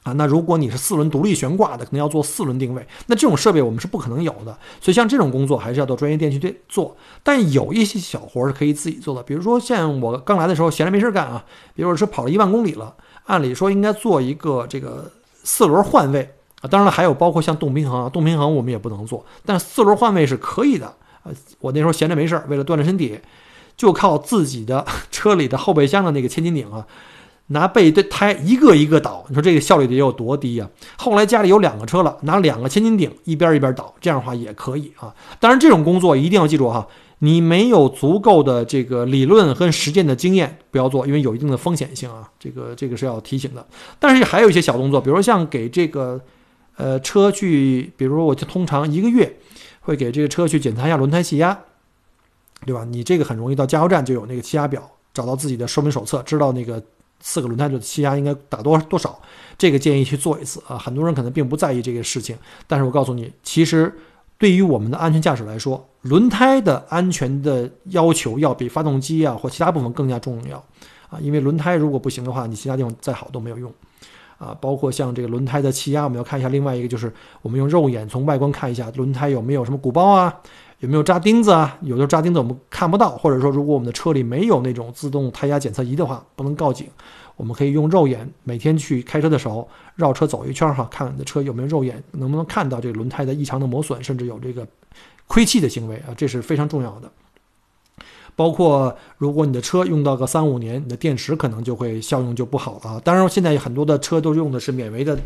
[0.07, 4.57] 啊，那如果你是四轮独立悬挂的，可能要做四轮定位，那这种设备我们是不可能有的。
[4.79, 6.95] 所以像这种工作还是要到专业店去做。
[7.23, 11.43] 但有一些小活是可以自己做的，比如说像我刚来的时候闲着没事干啊，
[11.75, 12.95] 比如说跑了一万公里了
[13.25, 15.11] 按理说应该做一个这个
[15.43, 16.67] 四轮换位啊。
[16.69, 20.93] 当然了，还有包括像动平衡啊，动平衡我们也不能做，但四轮换位是可以的。
[21.23, 23.19] 呃，我那时候闲着没事，为了锻炼身体，
[23.75, 26.87] 就靠自己的 车里的后备箱的那个千斤顶啊。
[27.49, 30.69] 拿备胎一个一个倒，你说这个效率得有多低呀？
[30.97, 35.15] 后来家里有两个车了，拿两个千斤顶一边一边倒，这样的话也可以啊。
[35.39, 36.85] 当然，这种工作一定要记住哈，
[37.19, 42.29] 你没有足够的这个理论和实践的经验，不要做，因为有一定的风险性啊。
[42.37, 43.65] 这个这个是要提醒的。
[43.97, 46.19] 但是还有一些小动作，比如说像给这个
[46.75, 49.37] 呃车去，比如说我就通常一个月
[49.79, 51.57] 会给这个车去检查一下轮胎气压，
[52.65, 52.83] 对吧？
[52.83, 56.83] 你这个很容易到加油站就有那个气压表，找到自己的说明手册，知道那个。
[57.19, 59.19] 四个轮胎的气压应该打多多少？
[59.57, 60.77] 这个建议去做一次啊。
[60.77, 62.37] 很多人可能并不在意这个事情，
[62.67, 63.91] 但是我告诉你，其实
[64.37, 70.57] 对于我们的安全驾驶来说，轮胎的安全的要求要比发动机啊或其他部分更加重要
[71.09, 71.19] 啊。
[71.19, 73.73] 因为轮胎如果不行的话，你其他地方再好都没有用
[74.37, 74.55] 啊。
[74.61, 76.49] 包括像这个轮胎的气压，我们要看一下。
[76.49, 77.11] 另外一个就是
[77.41, 80.33] 我们用肉眼从外观看一下轮胎有没有什么鼓包啊。
[80.79, 81.77] 有没有扎钉子啊？
[81.81, 86.87] 有的扎钉子我们看不到，或者说如果我们的车里没有那种自动胎压检测仪的话，不能报警。
[87.35, 94.67] 我们可以用肉眼每天去开车的时候绕车走一圈哈，看你的车有没有肉眼能不能看到这个轮胎的异常的磨损，甚至有这个
[95.27, 97.11] 亏气的行为啊，这是非常重要的。
[98.35, 103.01] 包括如果你的车用到个三五年，你的电池可能就会效用就不好了。
[103.03, 105.17] 当然，现在很多的车都用的是免维的。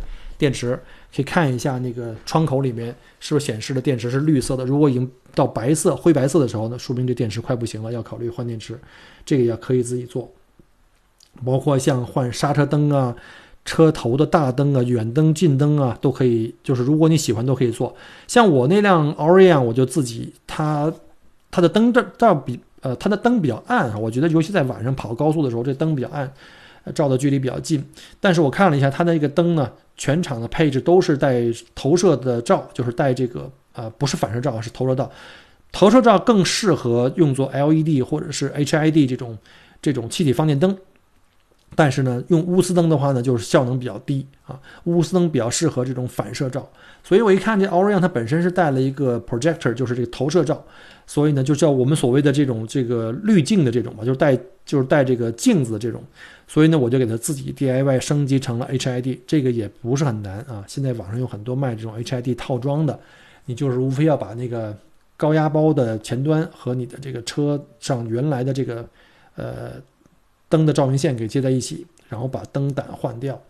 [0.42, 0.74] 电池
[1.16, 2.88] 可以看一下那个窗口里面
[3.20, 4.66] 是不是显示的电池是绿色的。
[4.66, 8.76] 如果已经到白色、灰白色的时候呢，说明这电池快不行了，要考虑换电池。
[9.24, 10.32] 这个也可以自己做。
[11.46, 13.16] 包括像换刹车灯啊、
[13.64, 16.56] 车头的大灯啊、远灯、近灯啊，都可以。
[16.64, 17.96] 就是如果你喜欢，都可以做。
[18.28, 20.92] 像我那辆 Aurion，我就自己它
[21.52, 26.34] 它的灯这照比呃它的灯比较暗啊，我觉得尤其在晚上跑高速的时候，这灯比较暗。
[26.96, 27.84] 照的距离比较近，
[28.20, 31.42] 但是我看了一下它的一个灯呢，全场的配置都是带
[31.76, 35.12] 投射的照，就是带这个呃不是反射照，是投射照。
[35.72, 39.38] 投射照更适合用作 LED 或者是 HID 这种
[39.82, 40.78] 这种气体放电灯。
[41.74, 44.60] 但是呢，用钨丝灯的话呢，就是效能比较低啊。
[44.84, 46.70] 钨丝灯比较适合这种反射照，
[47.02, 50.62] 所以我一看这 Aurion 它本身是带了一个 projector，就是这个投射照，
[51.08, 56.04] 所以呢就叫我们所谓的这种这个滤镜的这种吧，就是带就是带这个镜子的这种。
[56.52, 60.66] 所以呢，我就给它自己 DIY 升级成了 HID，这个也不是很难啊。
[60.68, 63.00] 现在网上有很多卖这种 HID 套装的，
[63.46, 64.78] 你就是无非要把那个
[65.16, 68.86] 高压包的前端和你的这个车上原来的这个
[69.36, 69.72] 呃。
[70.50, 73.42] 灯的照明线给接在一起，然后把灯胆换掉，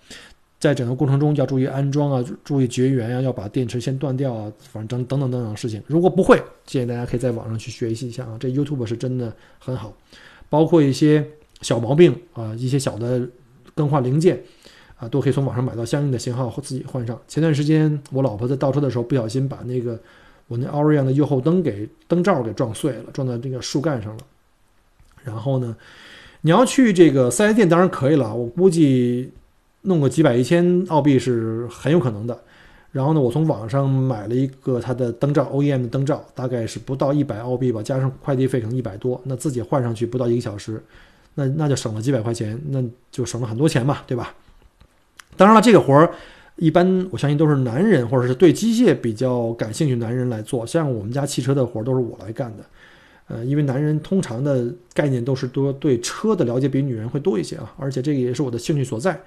[0.60, 5.82] 在整个过程中要注意安装啊，注意绝缘啊，要把电池先断掉啊，反正等等等等事情。
[5.88, 9.92] 如果不会，建议大家可以在网上去学习一下啊，这 YouTube 是真的很好，
[10.48, 11.26] 包括一些
[11.62, 13.28] 小毛病啊，一些小的
[13.74, 14.42] 更换零件
[14.98, 17.20] 啊，都可以从网上买到相应的型号自己换上。
[17.28, 20.00] 前段时间我老婆在倒车的时候不小心把那个
[20.48, 24.24] 我那 Aurion 的右后灯给灯罩给撞碎了，撞在这个树干上了，
[25.24, 25.76] 然后呢。
[26.44, 29.32] 你要去这个四 S 店当然可以了，我估计
[29.82, 32.36] 弄个几百一千澳币是很有可能的。
[32.92, 39.22] 然后呢，我从网上买了一个它的灯罩，OEM 的灯罩，大概是不到一百澳币吧，加上快递费可能一百多。
[39.26, 40.82] 那自己换上去不到一个小时，
[41.36, 44.34] 那那就省了几百块钱，那就省了很多钱嘛，对吧？
[45.38, 46.12] 当然了，这个活儿
[46.58, 52.64] 一般我相信都是男人或者是对机械比较感兴趣男人来做，像我们家汽车的活儿都是我来干的。
[53.28, 59.18] 呃，因为男人通常的概念都是多对车的了解比女人会多一些啊，而且这个也是我的兴趣所在。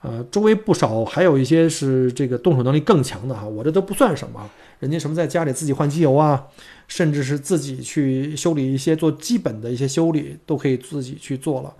[0.00, 4.50] 呃，周围不少还有一些是这个动手能力更强的哈，我这都不算什么，
[4.82, 6.44] 人家什么在家里自己换机油啊，
[6.88, 11.72] 甚至是自己去修理一些做基本的一些修理都可以自己去做了。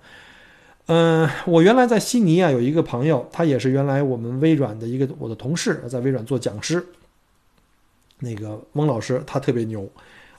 [0.85, 6.81] 嗯，我原来在悉尼啊有一个朋友，他也是原来我们微软的一个我的同事，在微软做讲师。
[8.19, 9.85] 那个翁老师他特别牛。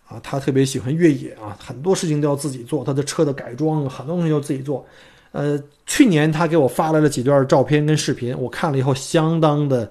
[0.06, 4.86] 啊，他特别喜欢越野啊，很多事情都要自己做，他的车的改装很多东西要自己做。
[5.32, 9.90] 呃，去年他给我发来了几段照片跟视频，我看了以后相当的、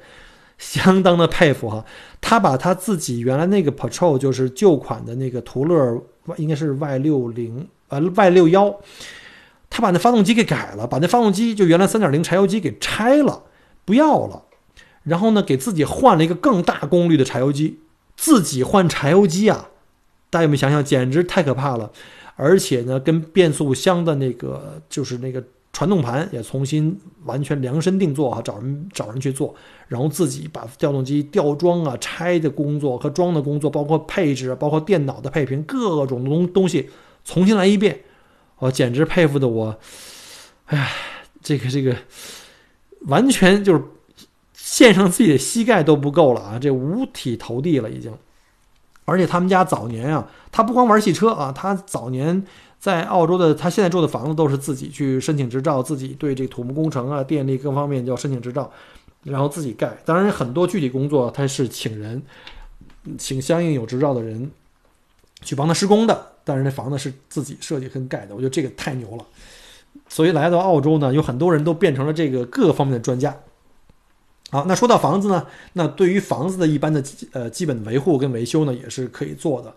[0.59, 1.83] 相当的佩服哈。
[2.25, 6.01] 他把他自己原来那个 Patrol 就是旧款的那个途乐，
[6.37, 8.73] 应该是 Y 六零呃 Y 六幺，
[9.69, 13.43] 他把那发动机给改了，把那发动机就原来三点零柴油机给拆了，
[13.83, 14.43] 不要了，
[15.03, 17.81] 然后呢给自己换了一个更大功率的柴油机，
[18.15, 19.67] 自己换柴油机啊。
[20.29, 21.91] 大家有没有想想，简直太可怕了！
[22.37, 25.43] 而且呢，跟变速箱的那个就是那个
[25.73, 29.53] 传动盘也重新完全量身定做啊，找人找人去做，
[29.87, 36.89] 然后自己把调动机吊装啊、拆的工作和装的工作，包括配置、包括电脑的配平，各种东东西
[37.25, 38.01] 重新来一遍，
[38.59, 39.75] 我简直佩服的我，
[40.67, 40.91] 哎，
[41.41, 41.95] 这个这个
[43.07, 43.83] 完全就是
[44.53, 48.13] 献上自己的膝盖都不够了啊，这五体投地了已经。
[49.05, 52.45] 而且他们家早年啊，他不光玩汽车啊，他早年
[52.83, 58.69] 在澳洲的，他现在住的房子都是自己去申请执照，自己对这土木工程啊、电力各方面要申请执照，
[59.23, 59.95] 然后自己盖。
[60.03, 62.21] 当然，很多具体工作他是请人，
[63.17, 64.51] 请相应有执照的人
[65.43, 66.33] 去帮他施工的。
[66.43, 69.25] 但是那房子是自己设计跟盖的，我觉得这个太牛了。
[70.09, 73.33] 所以来到澳洲呢，有很多人都变成了这个各方面的专家。
[74.51, 79.73] 好，那说到房子呢，那对于房子的一般的呃基本维护跟维修呢，也是可以做的。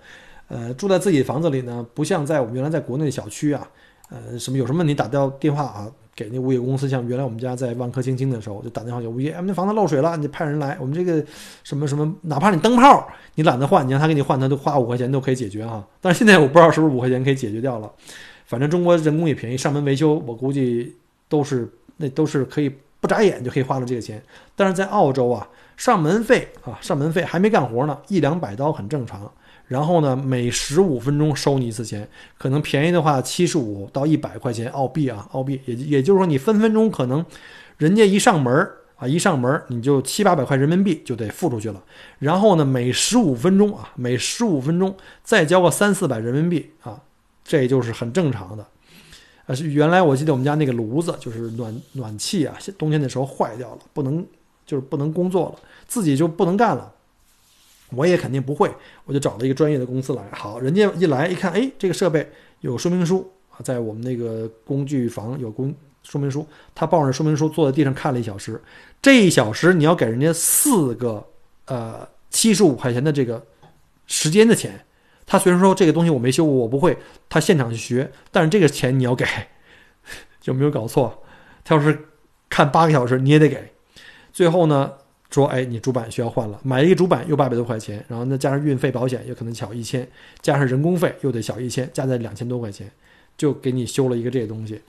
[0.48, 3.68] 呃，住在自己房子里呢，不像在我们原来在国内的小区啊，
[4.10, 6.88] 呃，什么有什么问题打掉电话啊，给那物业公司。
[6.88, 10.76] 像原来我们家在万科新京的时候，就打电话给物业，哎，那房子漏水了，你派人来。
[10.80, 11.24] 我们这个
[11.64, 15.84] 什么什么，哪怕你灯泡你懒得换，你让他给你换，他都花五块钱都可以解决哈。
[16.00, 17.90] 但是现在我不知道是不是五块钱可以解决掉了，
[18.46, 20.94] 反正中国人工也便宜，上门维修我估计
[21.28, 22.72] 都是那都是可以。
[22.98, 24.20] 不眨眼就可以花了这个钱，
[24.56, 29.30] 但是在澳洲啊，上门费啊，上门费还没干活呢，一两百刀很正常。
[29.68, 32.08] 然后呢，每十五分钟收你一次钱，
[32.38, 37.24] 可能便宜的话七十五到一百块钱澳币啊，澳币也也就是说你分分钟可能，
[37.78, 41.82] 人家一上门啊，一上门你就七八百块人民币就得付出去了。
[42.20, 44.94] 然后呢，每十五分钟啊，每十五分钟
[45.24, 47.00] 再交个三四百人民币啊，
[47.44, 48.64] 这就是很正常的。
[49.46, 54.24] 啊，是原来我记得我们家那个炉子，就是暖暖气啊，冬天的时候坏掉了，不能
[54.64, 55.58] 就是不能工作了，
[55.88, 56.92] 自己就不能干了。
[57.90, 58.70] 我也肯定不会，
[59.04, 60.22] 我就找了一个专业的公司来。
[60.32, 62.30] 好，人家一来一看，哎，这个设备
[62.60, 68.60] 有说明书啊，在我们那个工具房有工说明书，他抱着说明书坐在地上看了一小时，
[69.00, 71.24] 这一小时你要给人家四个
[71.66, 73.44] 呃七十五块钱的这个
[74.06, 74.84] 时间的钱。
[75.28, 76.96] 他虽然说这个东西我没修过，我不会，
[77.28, 79.24] 他现场去学，但是这个钱你要给，
[80.44, 81.22] 有没有搞错？
[81.64, 82.06] 他要是
[82.48, 83.72] 看八个小时，你也得给。
[84.32, 84.92] 最后呢，
[85.30, 90.08] 说，哎，你主板需要换了，买一个主板又八百多块钱，然后呢加上运费、保险，有可能小一千，
[90.40, 92.90] 加上人工费又得小一千，加在两千多块钱，
[93.36, 94.80] 就给你修了一个这个东西。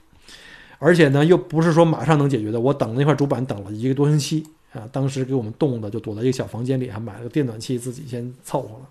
[0.78, 8.88] 而且呢，又不是说马上能解决的，我等那块主板等了一个多星期啊，当时给我们冻的，就躲在一个小房间里，还买了个电暖气，自己先凑合了。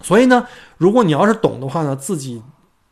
[0.00, 0.46] 所以呢，
[0.78, 2.40] 如果你要是懂的话呢，自己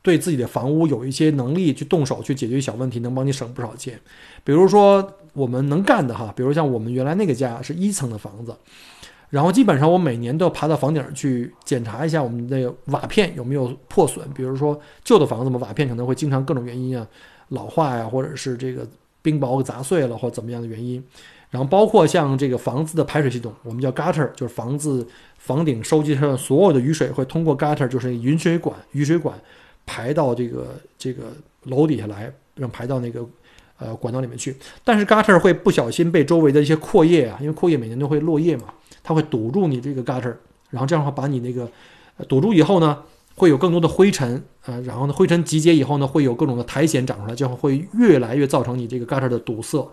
[0.03, 4.01] 对自己的房屋有一些能力去动手去解决小问题，能帮你省不少钱。
[4.43, 8.55] 比如说我们能干的哈，比如像我们原来那个家是一层的房子，
[9.31, 14.29] 然后基本上我每年都要爬到房顶去检查一下我们的瓦片有没有破损。
[14.35, 17.07] 比如说旧的房子嘛，瓦片可能会经常各种原因啊
[17.49, 18.87] 老化呀，或者是这个
[19.23, 21.03] 冰雹给砸碎了或怎么样的原因。
[21.51, 25.07] 然后包括像这个房子的排水系统，我们叫 gutter，就是房子
[25.37, 29.39] 房顶收集上所有的雨水会通过 gutter，就是雨水管，雨水管
[29.85, 31.25] 排到这个这个
[31.65, 33.23] 楼底下来，让排到那个
[33.83, 34.57] 呃管道里面去。
[34.85, 38.67] 但是 gutter 会不小心被周围的一些阔叶啊，因为阔叶每年都会落叶嘛，
[39.03, 40.35] 它会堵住你这个 gutter，
[40.71, 41.69] 然后这样的话把你那个
[42.29, 42.99] 堵住以后呢，
[43.35, 49.91] 会有更多的灰尘啊，然后呢灰尘集结以后呢，会有各种的苔藓长出来，就会越来越造成你这个 gutter 的堵塞，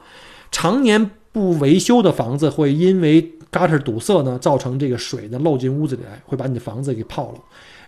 [0.52, 1.12] 常年。
[1.32, 3.22] 不维修的房子会因为
[3.52, 7.40] gutter 堵塞呢，造成这个水呢漏进屋子里来，会把你的房子给泡了。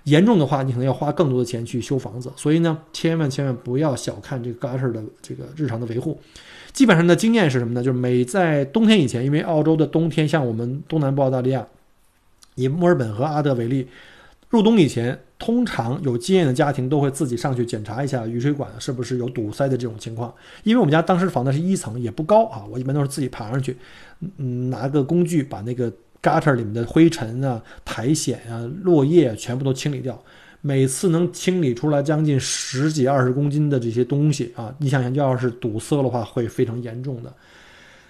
[0.06, 2.32] 严重的话，你可能要花更多的钱去修房子。
[2.36, 6.20] 所以呢，千万千万不要小看这个 gutter 的这个日常的维护。
[6.74, 7.84] 基本上的经验是什么呢？
[7.84, 11.68] 就是每在冬天以前，因为澳洲的冬天像我们东南部澳大利亚，
[12.56, 13.88] 以墨尔本和阿德为例。
[14.50, 20.34] 入冬以前，通常有经验的家庭都会自己上去检查一下雨水管是不是有堵塞的这种情况。
[20.64, 23.78] 因为我们家当时房子是一层，也不高啊，我一般都是自己爬上去，
[24.38, 25.90] 嗯，拿个工具把那个
[26.22, 30.22] gutter 里面的灰尘啊、苔藓啊、落叶全部都清理掉。
[30.64, 37.34] 每次能清理出来将近十几二十公斤的这些东西啊，你想想，要是堵塞的话，会非常严重的。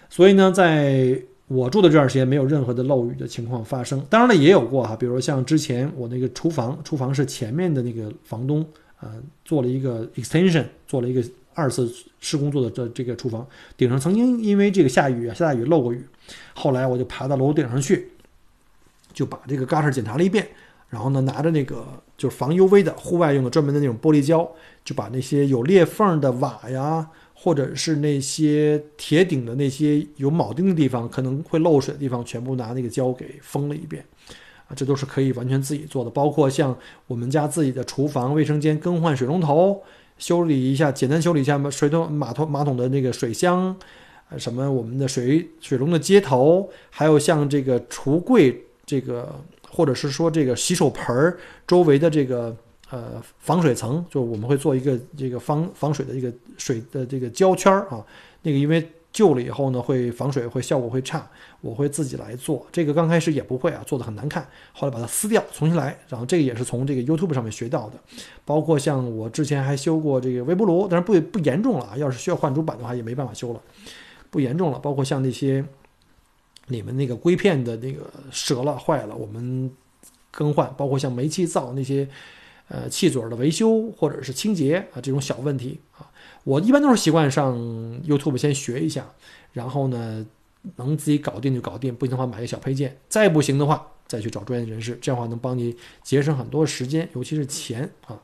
[0.09, 8.66] 所以呢，在我住的这段时间没有任何的漏雨的情况发生，当然了也有过哈，比如像之前我那个厨房，厨房是前面的那个房东
[8.99, 11.24] 啊做了一个 extension，做了一个
[11.54, 13.45] 二次施工做的这这个厨房
[13.78, 16.06] 顶上曾经因为这个下雨下大雨漏过雨，
[16.54, 18.10] 后来我就爬到楼顶上去，
[19.14, 20.47] 就把这个 gutter 检查了一遍，
[20.89, 21.86] 然后呢拿着那个
[22.18, 24.49] 就是防 UV 的户外用的专门的那种玻璃胶，
[24.84, 27.10] 就把那些有裂缝的瓦呀。
[27.43, 34.06] 或者是那些铁顶的那些有铆钉的地方，可能会漏水的地方，全部拿那个胶给封了一遍，
[34.68, 36.10] 啊，这都是可以完全自己做的。
[36.12, 36.78] 包括像
[37.08, 39.82] 我们家自己的厨房、卫生间更换水龙头，
[40.22, 43.76] 修理一下，简单修理一下水桶、马桶、马桶的那个水箱，
[44.30, 49.36] 呃，什么我们的水水龙的接头，还有像这个橱柜这个，
[49.69, 52.55] 或者是说这个洗手盆儿周围的这个。
[52.93, 58.05] 呃，防水层就我们会做一个这个防防水的一个水的这个胶圈儿啊，
[58.41, 62.66] 那个因为旧了以后呢，会防水会效果会差，我会自己来做。
[62.72, 65.97] 这个刚开始也不会啊，做的很难看，后来把它撕掉，重新来。
[66.07, 67.99] 然后这个也是从这个 YouTube 上面学到的。
[68.45, 71.97] 包括像我之前还修过这个微波炉，但是不不严重了啊。
[71.97, 73.62] 要是需要换主板的话，也没办法修了，
[74.30, 74.80] 不严重了。
[74.80, 75.64] 包括像那些
[76.68, 79.70] 你们那个硅片的那个折了坏了，我们
[80.32, 80.74] 更换。
[80.78, 82.07] 包括像煤气灶那些
[82.70, 86.07] 呃气嘴的维修或者是清洁啊这种小问题啊。
[86.44, 87.56] 我一般都是习惯上
[88.04, 89.06] YouTube 先学一下，
[89.54, 90.26] 然后呢，
[90.78, 98.20] 能自己搞定就搞定，不行的话买个小配件，再不行的话再去找专业人士，这样的话能帮你节省很多时间，尤其是钱啊。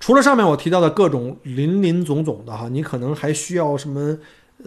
[0.00, 4.16] 除了上面我提到的各种林林总总的哈，你可能还需要什么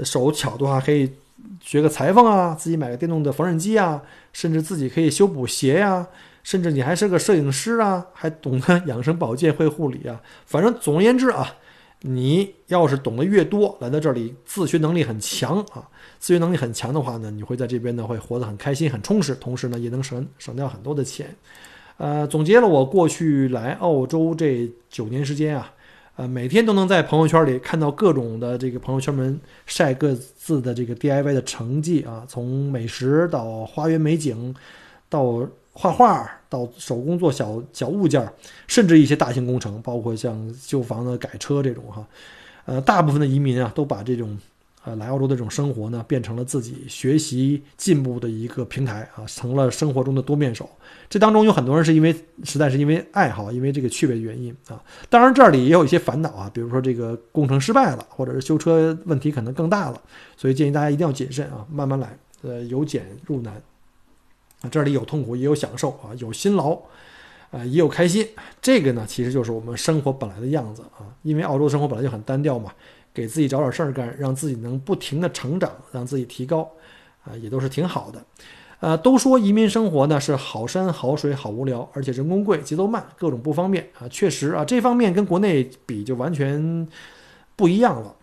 [0.03, 1.13] 手巧的话，可以
[1.61, 4.03] 学个裁缝啊，自己买个电动的缝纫机啊，
[4.33, 6.07] 甚至自己可以修补鞋呀。
[6.43, 10.21] 甚至你还是个摄影师啊，还懂得养生保健、会护理啊。
[10.45, 11.55] 反正总而言之啊。
[12.01, 15.87] 你要是懂得越多，来到这里自学能力很强啊，
[16.19, 21.35] 自学能力很强的话呢，你会在这边呢会活得很开心、很充实，同时呢也能省省掉很多的钱。
[21.97, 25.73] 呃，总结了我过去来澳洲这九年时间啊，
[26.15, 34.55] 呃，每天都能在朋友圈里看到各种的这个朋友圈们晒各自的这个 DIY 的成绩啊，从美食到花园美景，
[35.07, 35.47] 到。
[35.73, 38.29] 画画到手工做小小物件
[38.67, 42.05] 甚至一些大型工程，包括像修房子、改车这种哈，
[42.65, 44.37] 呃，大部分的移民啊，都把这种
[44.83, 50.69] 呃来澳洲的这种生活呢，变成了自己学习进步的一个平台啊，成了生活中的多面手。
[51.09, 54.83] 这当中有很多人是因为实在是因为爱好，因为这个趣味的原因啊。
[55.09, 60.01] 当然这里也有一些烦恼啊，比如说这个工程失败了，或者是修车问题可能更大了，
[60.35, 63.61] 所以建议大家一定要谨慎啊，慢慢来，呃，由简入难。
[64.69, 66.77] 这里有痛苦，也有享受啊，有辛劳，
[67.49, 68.27] 呃，也有开心。
[68.61, 71.09] 这个呢，其实就是我们生活本来的样子啊。
[71.23, 72.71] 因为澳洲生活本来就很单调嘛，
[73.13, 76.69] 给自己找点事儿干，让自己能不停的成长，让自己提高，
[77.23, 78.23] 啊，也都是挺好的。
[78.79, 84.07] 呃，都说移民生活呢是好山好水好无聊，而且人工贵，节奏慢，各种不方便啊。
[84.09, 86.87] 确实啊，这方面跟国内比就完全
[87.55, 88.15] 不一样了。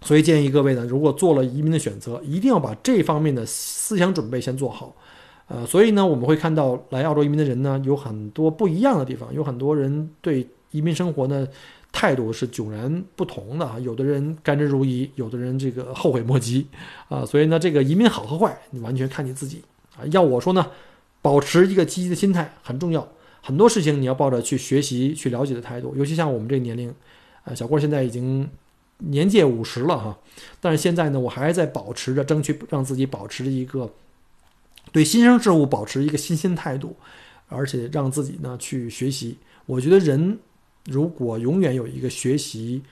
[0.00, 4.96] 所以建议各位呢，如果做了移民的选择，一定要把这方面的思想准备先做好。
[5.52, 11.44] 呃，所以呢，我们会看到来澳洲移民的人呢，有很多不一样的地方，有很多人对移民生活呢
[11.90, 13.76] 态度是迥然不同的啊。
[13.80, 16.68] 有的人甘之如饴，有的人这个后悔莫及
[17.08, 17.26] 啊。
[17.26, 19.60] 所以呢，这个移民好和坏，你完全看你自己
[19.96, 20.06] 啊。
[20.12, 20.64] 要我说呢，
[21.20, 23.08] 保持一个积极的心态很重要，
[23.42, 25.92] 很多事情你要抱着去学习、去了解的态度。
[25.96, 26.94] 尤其像我们这个年龄，
[27.42, 28.48] 啊，小郭现在已经
[28.98, 30.16] 年届五十了哈，
[30.60, 33.90] 但是现在呢，我还在保持着，争取让自己保持一个。
[34.92, 36.96] 对新生事物保持一个新鲜态度，
[37.48, 39.38] 而且让自己呢去学习。
[39.66, 40.38] 我觉得人
[40.86, 42.82] 如果永远有一个学习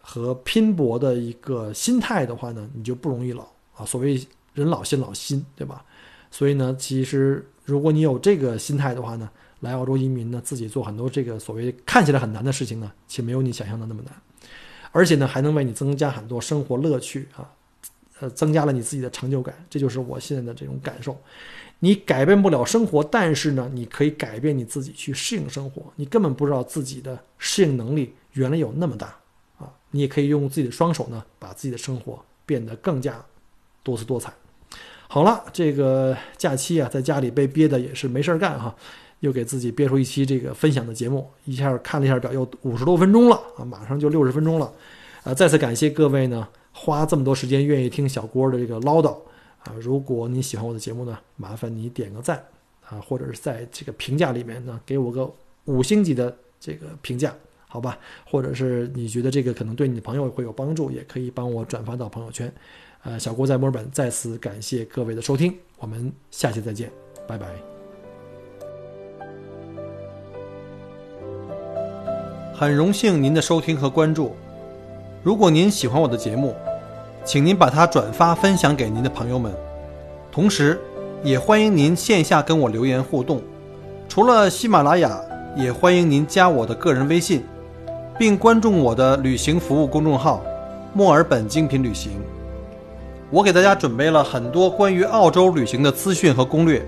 [0.00, 3.84] 和拼搏的一个心态的话呢，你就不容易老啊。
[3.84, 4.20] 所谓
[4.54, 5.84] 人老心老心，对吧？
[6.30, 9.28] 所以呢，其实如果你有这个心态的话呢，
[9.60, 14.14] 来澳洲移民呢，自己做很多这个所谓看起来很难的事情呢，其实没有你想象的那么难，
[14.92, 17.50] 而且呢，还能为你增加很多生活乐趣啊。
[18.20, 21.16] 呃，增加了你自己的成就感，这就是我现在的这种感受。
[21.78, 25.82] 你改变不了生活，但是呢，你可以改变你自己去适应生活。
[25.96, 29.16] 你根本不知道自己的适应能力原来有那么大
[29.58, 29.72] 啊！
[29.90, 33.24] 你也可以用自己的双手呢，把自己的生活变得更加
[33.82, 34.30] 多姿多彩。
[35.08, 38.76] 好了，这个假期啊，在家里被憋的也是没事儿干哈，
[39.20, 41.26] 又给自己憋出一期这个分享的节目。
[41.46, 44.70] 一下看了一下表，又五十多分钟了啊，马上就六十分钟了。
[45.24, 46.46] 啊，再次感谢各位呢。
[46.72, 49.16] 花这么多时间愿意听小郭的这个唠叨
[49.64, 49.74] 啊！
[49.80, 52.42] 如果你喜欢我的节目呢，麻烦你点个赞
[52.86, 55.30] 啊，或者是在这个评价里面呢给我个
[55.64, 57.34] 五星级的这个评价，
[57.66, 57.98] 好吧？
[58.24, 62.52] 或者是你觉得这个可能对你的朋友会有帮助，也可以帮我转发到朋友圈。
[63.02, 66.90] 呃，小郭在墨尔本再次感谢各位的收听，我们下期再见，
[67.26, 67.48] 拜拜。
[72.54, 74.36] 很荣幸您的收听和关注，
[75.22, 76.54] 如果您喜欢我的节目。
[77.22, 79.52] 请您把它转发分享给您的朋友们，
[80.32, 80.80] 同时，
[81.22, 83.42] 也欢迎您线下跟我留言互动。
[84.08, 85.20] 除了喜马拉雅，
[85.54, 87.44] 也欢迎您加我的个人微信，
[88.18, 90.42] 并关注我的旅行服务公众号
[90.94, 92.12] “墨尔本精品旅行”。
[93.30, 96.82] 我给大家准备了很多关于澳洲旅行的资讯和攻略，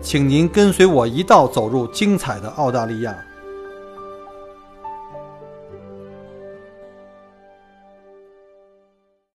[0.00, 3.14] 请您跟随我一道走入精彩的澳大利亚。